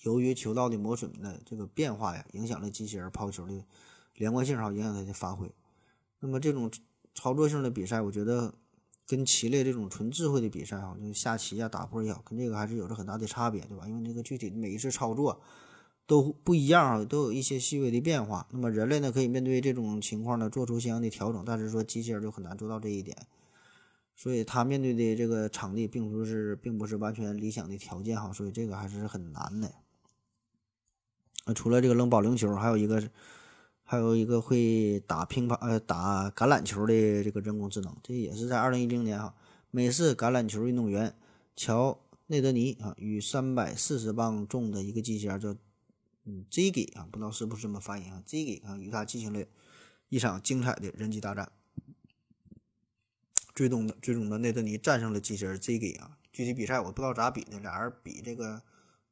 [0.03, 3.63] 由于球道的磨损的这个变化呀，影响了机器人抛球的
[4.15, 5.53] 连贯性，哈，影响它的发挥。
[6.21, 6.71] 那么这种
[7.15, 8.55] 操作性的比赛，我觉得
[9.07, 13.87] 跟棋类这种纯智慧的比赛，哈，就下棋呀、打扑也好，跟这个还是有着很大的差别，对吧？
[13.87, 15.43] 因为这个具体每一次操作
[16.09, 18.49] 都不一样，啊，都有一些细微的变化。
[18.51, 23.15] 那么人类呢，可以面对这种情况呢，做出相应的调整，但是说机器人就很难做到这一点。
[24.17, 29.71] 所以他面对的这个场地并不是，并不是完全理想的条件哈，所以这个还是很难的。
[31.55, 33.11] 除了这个扔保龄球，还有一个，
[33.85, 39.35] 还有一个会打乒乓呃打橄榄球的这个人工智能，这也是在二零一零年哈，
[39.71, 41.15] 美式橄榄球运动员
[41.55, 41.99] 乔
[42.29, 45.55] 内德尼啊与三百四十磅重的一个机器人叫
[46.31, 49.47] 嗯 Ziggy 啊，不知道是不是这么发音啊，Ziggy 啊与他进行了
[50.11, 51.51] 一场精彩的人机大战。
[53.55, 58.63] 最终的最终的内德尼战胜了机器人 Ziggy 啊，具体比赛我不知道咋比的，俩人比这个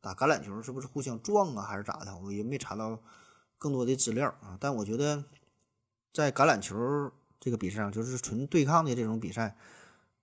[0.02, 2.14] 打橄榄球是不是互相撞啊，还是咋的？
[2.18, 3.02] 我也没查到
[3.56, 4.58] 更多的资料啊。
[4.60, 5.24] 但我觉得
[6.12, 7.10] 在橄榄球
[7.40, 9.56] 这个比赛上，就是纯对抗的这种比赛，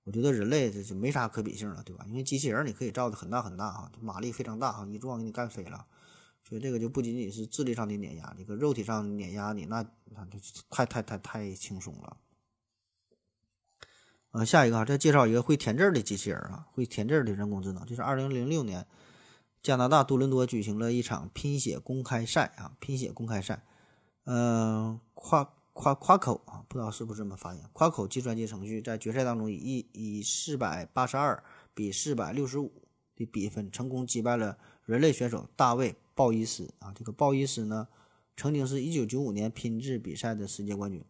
[0.04, 2.06] 我觉得人类这就没啥可比性了，对吧？
[2.08, 5.88] 因为机器人你可以造的很大很大啊，马力非常大哈，一撞给你干飞了。
[6.54, 10.38] 所以这个就不仅仅是智力上的碾压，这个肉体上碾压你，那那就
[10.70, 12.18] 太太太太轻松了。
[14.34, 18.86] 呃，下一个啊，再介绍一个会填字的机器人啊，会填字的人工智能，就是二零零六年
[19.64, 23.64] 加拿大多伦多举行了一场拼写公开赛啊，拼写公开赛，
[24.26, 31.44] 呃，夸夸夸口啊，不知道是不是这么发音，夸口计算机程序在决赛当中以一以四百八十二
[31.74, 32.72] 比四百六十五
[33.16, 37.88] 的比分成功击败了人类选手大卫鲍伊斯啊，这个鲍伊斯呢，
[38.38, 41.04] 曾经是一九九五年拼智比赛的世界冠军。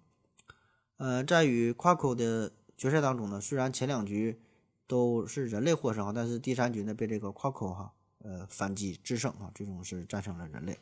[0.98, 4.40] 呃，在与夸口的决赛当中呢，虽然前两局
[4.88, 10.80] 都是人类获胜，但是第三局呢被这个夸口哈呃反击制胜啊，最终是战胜了人类。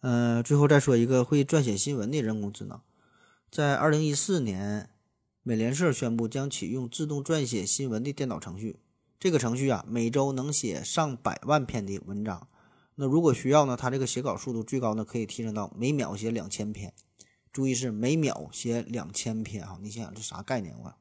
[0.00, 2.80] 呃，最后再说一个会撰写新闻的人工智能，
[3.50, 4.90] 在二零一四年，
[5.42, 8.80] 美联社宣布将启用自动撰写新闻的电脑程序。
[9.20, 12.46] 这个程序啊，每周能写上百万篇的文章。
[12.94, 16.92] 那如果需要呢，它这个写稿速度最高呢可以提升到每秒写两千篇。
[17.52, 19.78] 注意是每秒写两千篇啊！
[19.82, 20.76] 你想想这啥概念？
[20.78, 20.94] 我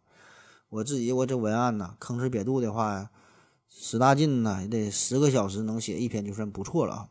[0.70, 3.11] 我自己我这文案呢，吭哧瘪肚的话，
[3.70, 7.09] 使大劲呢，也得十个小时能写一篇就算不错了啊。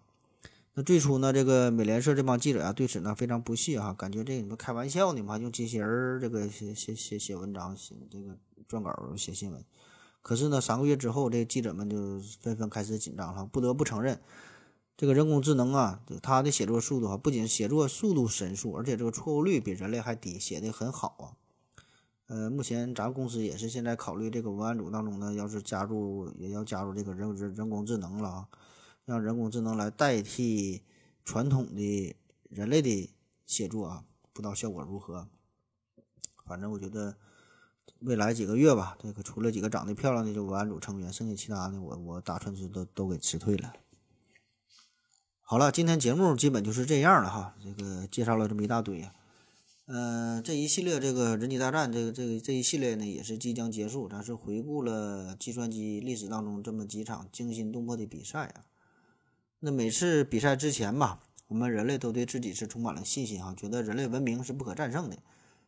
[0.74, 8.36] 那最初呢，这个美联社这帮记者啊，对此呢非常不屑啊，感觉这你们开玩笑呢嘛，用机器人这个写写写写文章，写这个
[8.68, 9.64] 撰稿写新闻。
[10.26, 14.20] 可是呢，三个月之后，这记者们就纷纷开始紧张了，不得不承认。
[14.96, 21.24] 这个人工智能啊，它的写作速度啊，不仅写作速度神速，而且这个错误率比人类还低，写的很好啊。
[22.26, 28.48] 呃，目前咱们公司也是现在考虑这个文案组当中呢，要是加入，也要加入这个人人人工智能了啊，
[29.04, 30.82] 让人工智能来代替
[31.24, 32.16] 传统的
[32.50, 33.14] 人类的
[33.46, 35.28] 写作啊，不知道效果如何。
[36.44, 37.16] 反正我觉得
[38.00, 43.72] 未来几个月吧，这个除了几个长得漂亮的这文案组成员，剩下其他的我我打算是都都给辞退了。
[45.40, 47.54] 好了，今天节目基本就是这样了哈。
[47.62, 49.08] 这个介绍了这么一大堆，
[49.86, 54.08] 嗯，这一系列这个人机大战，这个这个这一系列呢也是即将结束。
[54.08, 58.64] 咱是回顾了计算机历史当中这么几场惊心动魄的比赛啊。
[59.60, 65.16] 那每次比赛之前吧，我们人类都对自己是充满了信心哈，觉得人类文明是不可战胜的。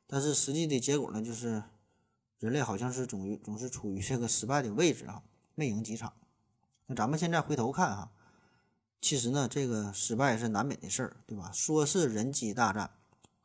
[0.08, 1.62] 但是实际的结果呢，就是
[2.39, 5.22] 人类好像是总于总是处于这个失败的位置啊，
[5.55, 6.12] 没赢几场。
[6.86, 8.12] 那咱们现在回头看哈。
[9.01, 11.53] 其实呢，这个失败是难免的事儿，对吧？
[11.53, 12.91] 说是人机大战，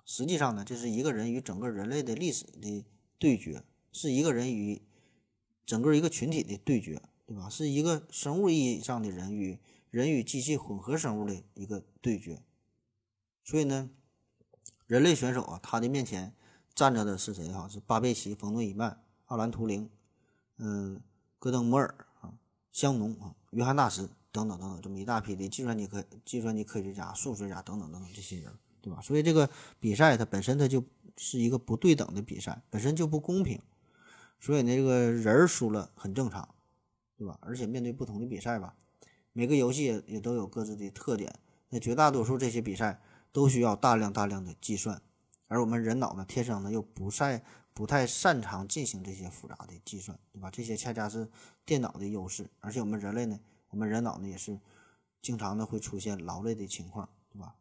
[0.04, 2.84] 实际上呢，这是一个人与整个人类的历史的
[3.20, 4.82] 对决，是一个人与
[5.64, 7.48] 整个一个群体的对决，对吧？
[7.50, 9.60] 是一个生物意义上的人与
[9.91, 12.41] 人与机器混合生物的一个对决。
[13.44, 13.91] 所以呢，
[14.88, 16.34] 人类选手啊，他的面前
[16.76, 17.67] 站着的是谁哈？
[17.67, 19.89] 是巴贝奇、冯诺依曼、奥兰图灵、
[20.57, 21.01] 嗯，
[21.39, 22.34] 戈登摩尔啊、
[22.71, 24.09] 香农啊、约翰纳什。
[24.34, 28.51] 等等等等，这么一大批的计算机科、计算机科学家、数学家等等等等这些人，
[28.82, 28.99] 对吧？
[28.99, 29.47] 所以这个
[29.80, 30.84] 比赛它本身它就
[31.15, 33.61] 是一个不对等的比赛，本身就不公平。
[34.39, 36.49] 所以呢，这个人输了很正常，
[37.15, 37.38] 对吧？
[37.41, 38.74] 而且面对不同的比赛吧，
[39.34, 41.32] 每个游戏也也都有各自的特点。
[41.69, 42.99] 那绝大多数这些比赛
[43.32, 44.99] 都需要大量大量的计算，
[45.48, 50.50] 而我们人脑呢，天生呢又不擅不太擅长进行这些复杂的计算，对吧？
[50.52, 51.30] 这些恰恰是
[51.66, 53.39] 电脑的优势，而且我们人类呢。
[53.70, 54.60] 我们人脑呢也是
[55.20, 57.56] 经常的会出现劳累的情况，对吧？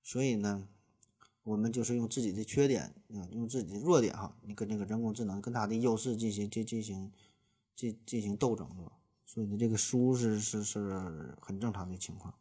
[0.00, 0.68] 所以呢，
[1.42, 7.10] 我们就是用自己的缺点，嗯，用自己的弱点哈，你跟这个人工智能跟它的优势进行进进行
[7.74, 8.92] 进进行斗争，对吧？
[9.26, 12.32] 所以呢，这个输是是是很正常的情况。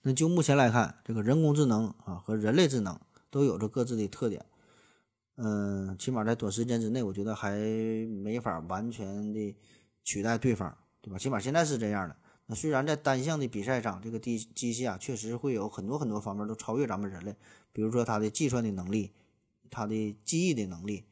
[0.00, 2.98] 那就目前来看，这个人工智能啊和人类智能
[3.30, 4.44] 都有着各自的特点，
[5.36, 9.56] 嗯，起码在短时间之内，我觉得还没法完全的
[10.04, 10.76] 取代对方。
[11.02, 11.16] 对吧？
[11.18, 12.14] 起码现在是这样的。
[12.44, 17.34] 那虽然在单项的比赛上，这个机机器啊，确实会有很多很多方面都超越咱们人类，
[17.72, 19.12] 比如说它的计算的能力，
[19.70, 21.04] 它的记忆的能力，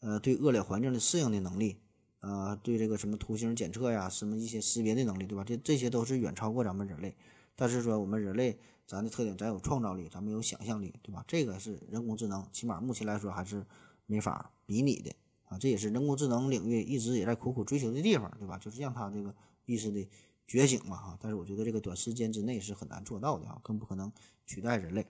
[0.00, 1.76] 呃，对恶劣环境的适应的能力，
[2.18, 5.44] 呃，对这个什么图形检测呀，什么一些识别的能力，对吧？
[5.44, 7.14] 这这些都是远超过咱们人类。
[7.54, 11.24] 但是说我们人类，咱的特点，咱有创造力，咱们有想象力，对吧？
[11.26, 13.66] 这个是人工智能，起码目前来说还是
[14.06, 15.10] 没法比拟的。
[15.48, 18.58] 啊，这也是人工智能领域一直也在苦苦追求的地方，对吧？
[18.58, 19.34] 就是让它这个
[19.64, 20.08] 意识的
[20.46, 21.18] 觉醒嘛，哈。
[21.20, 24.10] 但是我觉得这个短时间之内是很难做到的啊，更不可能
[24.44, 25.06] 取代人类。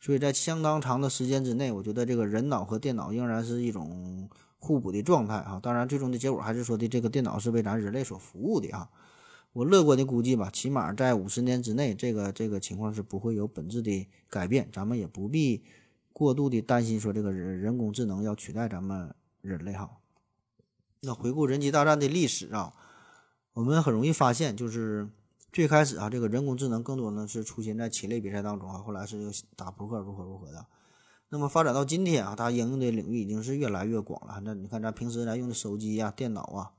[0.00, 5.60] 所以在相当长的时间之内，我觉得这个人脑和电脑仍然是一种互补的状态啊。
[5.62, 8.88] 当然，最终的结果还是说的这个电脑是为咱人类所服务的啊。
[9.52, 14.68] 我乐观的估计吧，起码在五十年之内，这个这个情况是不会有本质的改变。
[14.72, 15.64] 咱们也不必
[16.12, 19.14] 过度的担心说这个人人工智能要取代咱们。
[19.40, 19.98] 人类哈，
[21.00, 22.74] 那回顾人机大战的历史啊，
[23.52, 25.08] 我们很容易发现，就是
[25.52, 30.66] 最开始啊，这个人工智能更多呢是出现在棋类比赛当中啊，后来是打扑克如何如何的。
[31.28, 34.40] 那么发展到今天啊，它应用的领域已经是越来越广了。
[34.44, 36.72] 那你看咱平时咱用的手机呀、电脑啊、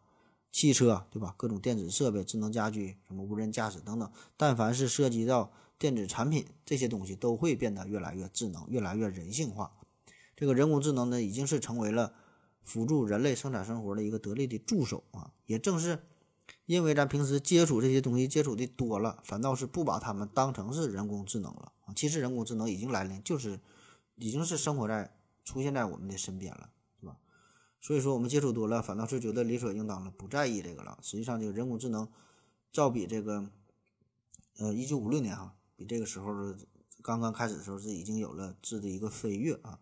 [0.52, 1.34] 汽车，对吧？
[1.38, 9.72] 各种电子设备、智能家居、什么无人驾驶等等，但凡是涉及到电子产品这些东西，都会变得越来越智能、越来越人性化。
[10.36, 12.14] 这个人工智能呢，已经是成为了
[12.64, 15.32] 辅助人类生产生活的一个得力的助手啊。
[15.46, 16.00] 也正是
[16.66, 21.94] 因为咱平时接触这些东西接触的多了，反倒是不把它们当成是人工智能了啊。
[21.96, 23.60] 其实人工智能已经来临，就是
[24.16, 26.70] 已经是生活在出现在我们的身边了，
[27.82, 31.00] 所以说我们接触多了，反倒是觉得理所应当了，不在意这个了。
[31.02, 32.08] 实际上，这个人工智能
[32.72, 33.50] 照比这个
[34.58, 36.34] 呃一九五六年哈，比这个时候
[37.02, 39.80] 刚刚开始的时候是已经有了质的一个飞跃啊。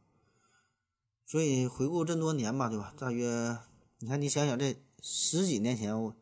[1.26, 2.94] 所以回顾这么多年吧，对吧？
[2.98, 3.58] 大约
[4.00, 6.16] 你看，你想想这十几年前，我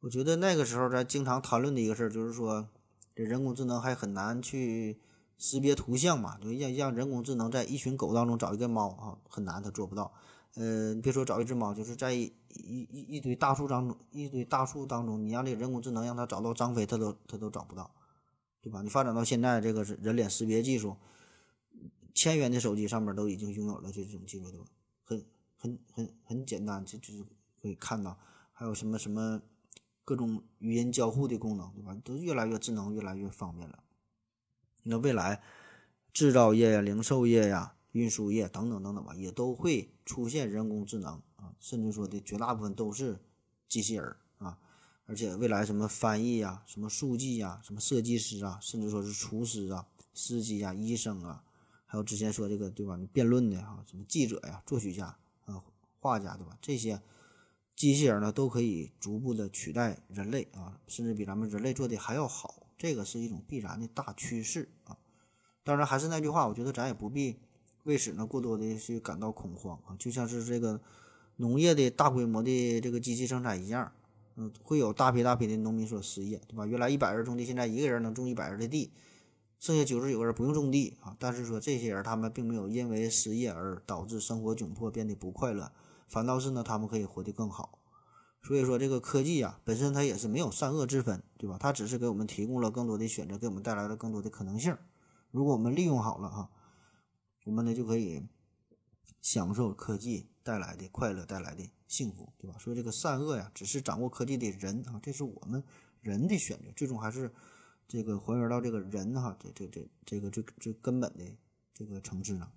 [0.00, 2.68] 我觉得那个时候咱经常谈论的一个事儿，就是说
[3.14, 5.00] 这人工智能还很难去
[5.36, 10.14] 识别图像嘛，就让让人工智能在一群狗当中找一个猫啊，很难，它做不到。
[10.54, 12.86] 呃，别说找一只猫，就是在一一
[13.16, 17.90] 一堆大树当中，一堆大树当中，你让这个人工智能让它找到张飞，它都它都找不到，
[18.60, 18.82] 对吧？
[18.82, 20.96] 你发展到现在，这个是人脸识别技术。
[22.14, 24.66] 千元的手机上面都已经拥有了这种技术，对吧？
[25.06, 25.26] 很
[25.56, 27.24] 很很很简单，就就是
[27.60, 28.18] 可以看到，
[28.52, 29.40] 还有什么什么
[30.04, 31.96] 各种语音交互的功能，对吧？
[32.04, 33.82] 都越来越智能，越来越方便了。
[34.82, 35.40] 那未来
[36.12, 43.20] 制造业呀、零售业呀、运输业等等等等吧，也都会出现人工智能啊，甚至说的绝大部分都是
[43.68, 44.58] 机器人啊。
[45.06, 51.44] 而且未来什么翻译呀、什么书记呀、什么设计师啊，甚至说是厨师啊、司机呀、医生啊。
[51.84, 52.98] 还有之前说这个对吧？
[53.12, 55.62] 辩论的哈，什么记者呀、作曲家啊、
[56.00, 56.56] 画家对吧？
[56.62, 57.02] 这些
[57.76, 62.66] 机器人呢，都可以逐步的取代人类啊，甚至比咱们人类做的还要好。
[62.78, 64.96] 这个是一种必然的大趋势啊。
[65.62, 67.38] 当然还是那句话，我觉得咱也不必
[67.84, 69.96] 为此呢过多的去感到恐慌啊。
[69.98, 70.80] 就像是这个
[71.36, 73.92] 农业的大规模的这个机器生产一样，
[74.36, 76.66] 嗯，会有大批大批的农民所失业，对吧？
[76.66, 78.92] 原来一百人种地，现在一个人能种一百人的地。
[79.58, 85.70] 剩下九十九个人不用种地啊，但是说这些人他们并没有因为失业而导致生活窘迫变得不快乐，
[86.08, 87.78] 反倒是呢他们可以活得更好。
[88.42, 91.58] 所以说这个科技啊本身它也是没有善恶之分，对吧？
[91.60, 94.76] 它只是给我们提供了更多的选择，给我们带来了更多的可能性。
[95.30, 96.50] 如果我们利用好了哈，
[97.44, 98.22] 我们呢就可以
[99.20, 102.58] 享受科技带来的快乐带来的幸福，对吧？
[102.58, 105.62] 所以这个善恶呀，只是掌握科技的人啊，这是我们
[106.00, 107.32] 人的选择，最终还是。
[107.88, 111.24] 这个还原到这个人哈，这这这这个最最根本的
[111.74, 112.50] 这个层次上，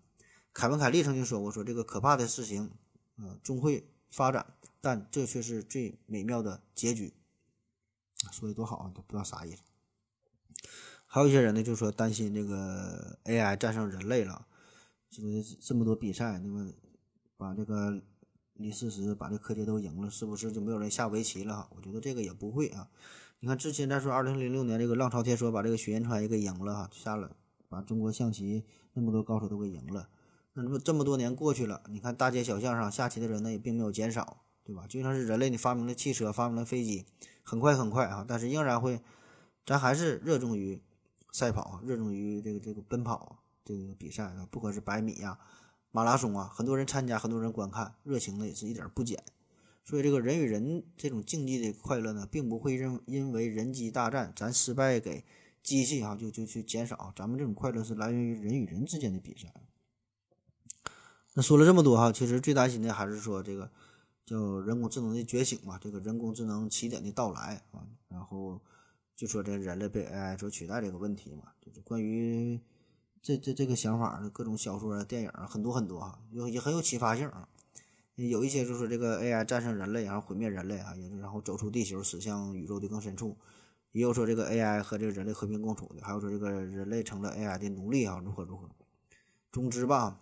[0.54, 2.72] 凯文·凯利曾经说过，说这个可怕的事情，
[3.18, 7.14] 呃，终会发展，但这却是最美妙的结局。
[8.32, 9.64] 说的多好啊，都不知道啥意思。
[11.06, 14.48] 还有一些人呢，就说担心这个 AI 战胜人类了，
[15.22, 16.72] 就是这么多比赛，那么
[17.38, 18.02] 把这个
[18.54, 21.68] 李世石把这柯洁都赢了，是不是就没有人下围棋了？
[21.76, 22.88] 我觉得这个也不会啊。
[23.40, 27.36] 你看，之前咱说二零零六年这个浪潮天说把这个许延川也给赢了哈，下了
[27.70, 28.64] 把中国象棋
[28.94, 30.10] 那么多高手都给赢了。
[30.54, 34.88] 那么这么多年过去了，你看大街小巷上下棋的人呢也并没有减少，对吧？
[34.88, 37.06] 就像是人类你发明了汽车，发明了飞机，
[37.44, 39.02] 很快很快啊，但是仍然会，
[39.66, 40.82] 咱还是热衷于
[41.34, 45.38] 赛跑，热衷于这个这个奔跑这个比赛啊，不管是百米呀、
[45.92, 49.22] 马拉松啊，很多人参加，很多人观看，热情呢也是一点不减。
[49.84, 55.24] 所以，这个人与人这种竞技的快乐呢，并不会认因为人机大战咱失败给
[55.62, 57.14] 机器哈就就去减少。
[57.16, 59.54] 咱们这种快乐是来源于人与人之间的比赛。
[61.34, 63.72] 那说了这么多哈，其实最担心的还是说这个
[64.26, 68.60] 叫人工智能的觉醒嘛，这个人工智能起点的到来啊，然后
[69.16, 72.60] 就说这人类被 AI 所取代这个问题嘛，就是关于
[73.26, 77.50] 这这这个想法的各种小说啊、电影，很多很多啊，有也很有启发性啊。
[78.14, 83.36] 有一些就是这个 AI 战胜人类，然后毁灭人类啊，也然后走出地球，驶向宇宙的更深处。
[83.94, 88.70] 也有说这个 AI 和这个人类和平共处的，还有说这个人类成了 AI 的奴隶啊，如何如何。
[89.52, 90.22] 总之吧，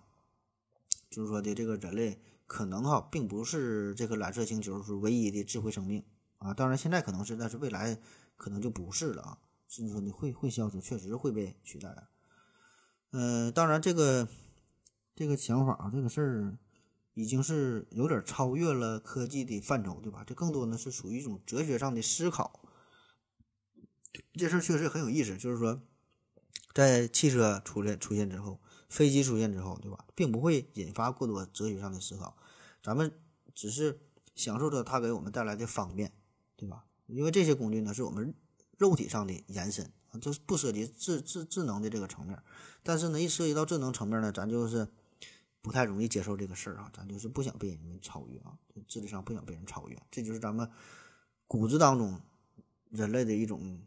[1.10, 6.02] 就是说的这个人类可能哈，并不是这个蓝色星球是唯一的智慧生命
[6.38, 6.54] 啊。
[6.54, 8.00] 当然现在可能是，但是未来
[8.38, 9.38] 可能就不是了啊。
[9.68, 12.08] 甚至说你会会消失，确实会被取代。
[13.14, 14.28] 嗯，当然这个
[15.16, 16.58] 这个想法这个事儿。
[17.16, 20.24] 已经是有点超越了科技的范畴，对吧？
[20.26, 22.60] 这更多呢是属于一种哲学上的思考。
[24.34, 25.80] 这事儿确实很有意思，就是说，
[26.74, 28.60] 在汽车出现出现之后，
[28.90, 30.06] 飞机出现之后，对吧？
[30.16, 32.36] 并不会引发过多哲学上的思考，
[32.82, 33.12] 咱们
[33.54, 34.00] 只是
[34.34, 36.12] 享受着它给我们带来的方便，
[36.56, 36.86] 对吧？
[37.06, 38.34] 因为这些工具呢是我们
[38.80, 42.38] 肉体上的延伸这不涉及智智智能的这个层面。
[42.82, 44.88] 但是呢，一涉及到智能层面呢，咱就是
[45.62, 48.58] 不太容易接受这个事儿啊，咱就是不想被人们超越啊，
[48.88, 50.70] 智力上不想被人超越，这就是咱们
[51.48, 52.20] 骨子当中
[52.90, 53.80] 人类的一种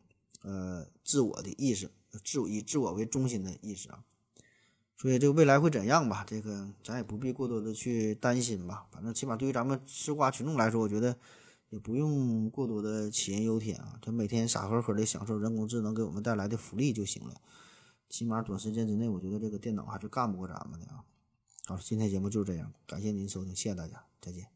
[0.42, 1.90] 呃自我的意识，
[2.24, 4.02] 自以自我为中心的意识啊。
[4.98, 6.24] 所以这个未来会怎样吧？
[6.26, 8.86] 这个咱也不必过多的去担心吧。
[8.90, 11.18] 反正起码对于咱们吃瓜群众来说，我觉得
[11.70, 13.98] 也不用过多的杞人忧天啊。
[14.02, 17.34] 咱每天傻呵呵的享受人工智能给我们带来的福利就行了。
[18.08, 21.04] 起码短时间之内，我觉得这个电脑还是干不过咱们的啊。
[21.66, 24.55] 好，今天节目就是这样，感谢您收听，谢谢大家，再见。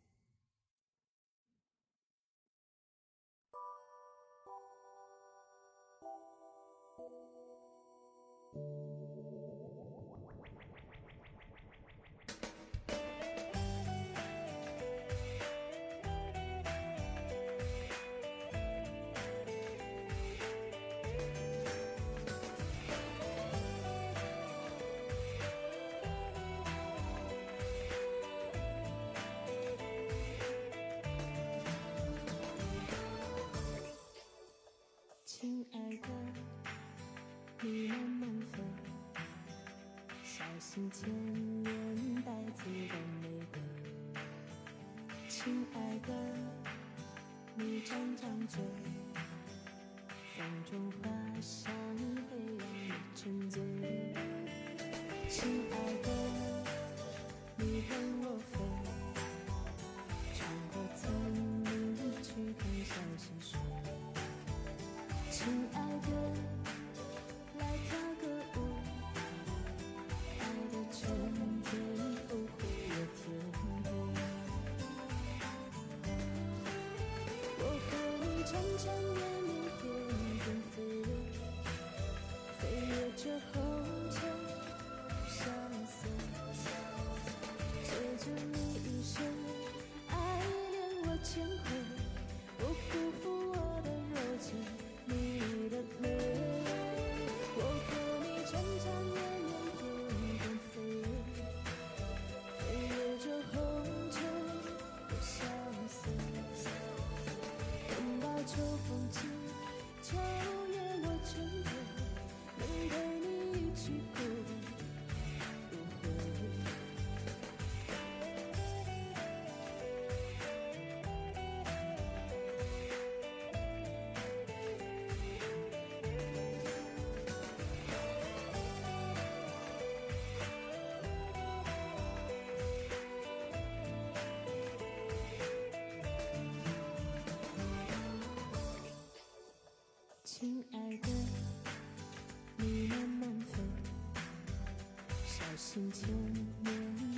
[145.50, 146.72] 小心前面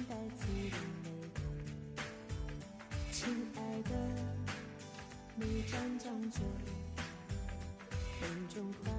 [0.08, 1.42] 带刺的玫瑰。
[3.10, 3.90] 亲爱的，
[5.36, 6.40] 你张张嘴，
[8.18, 8.90] 风中花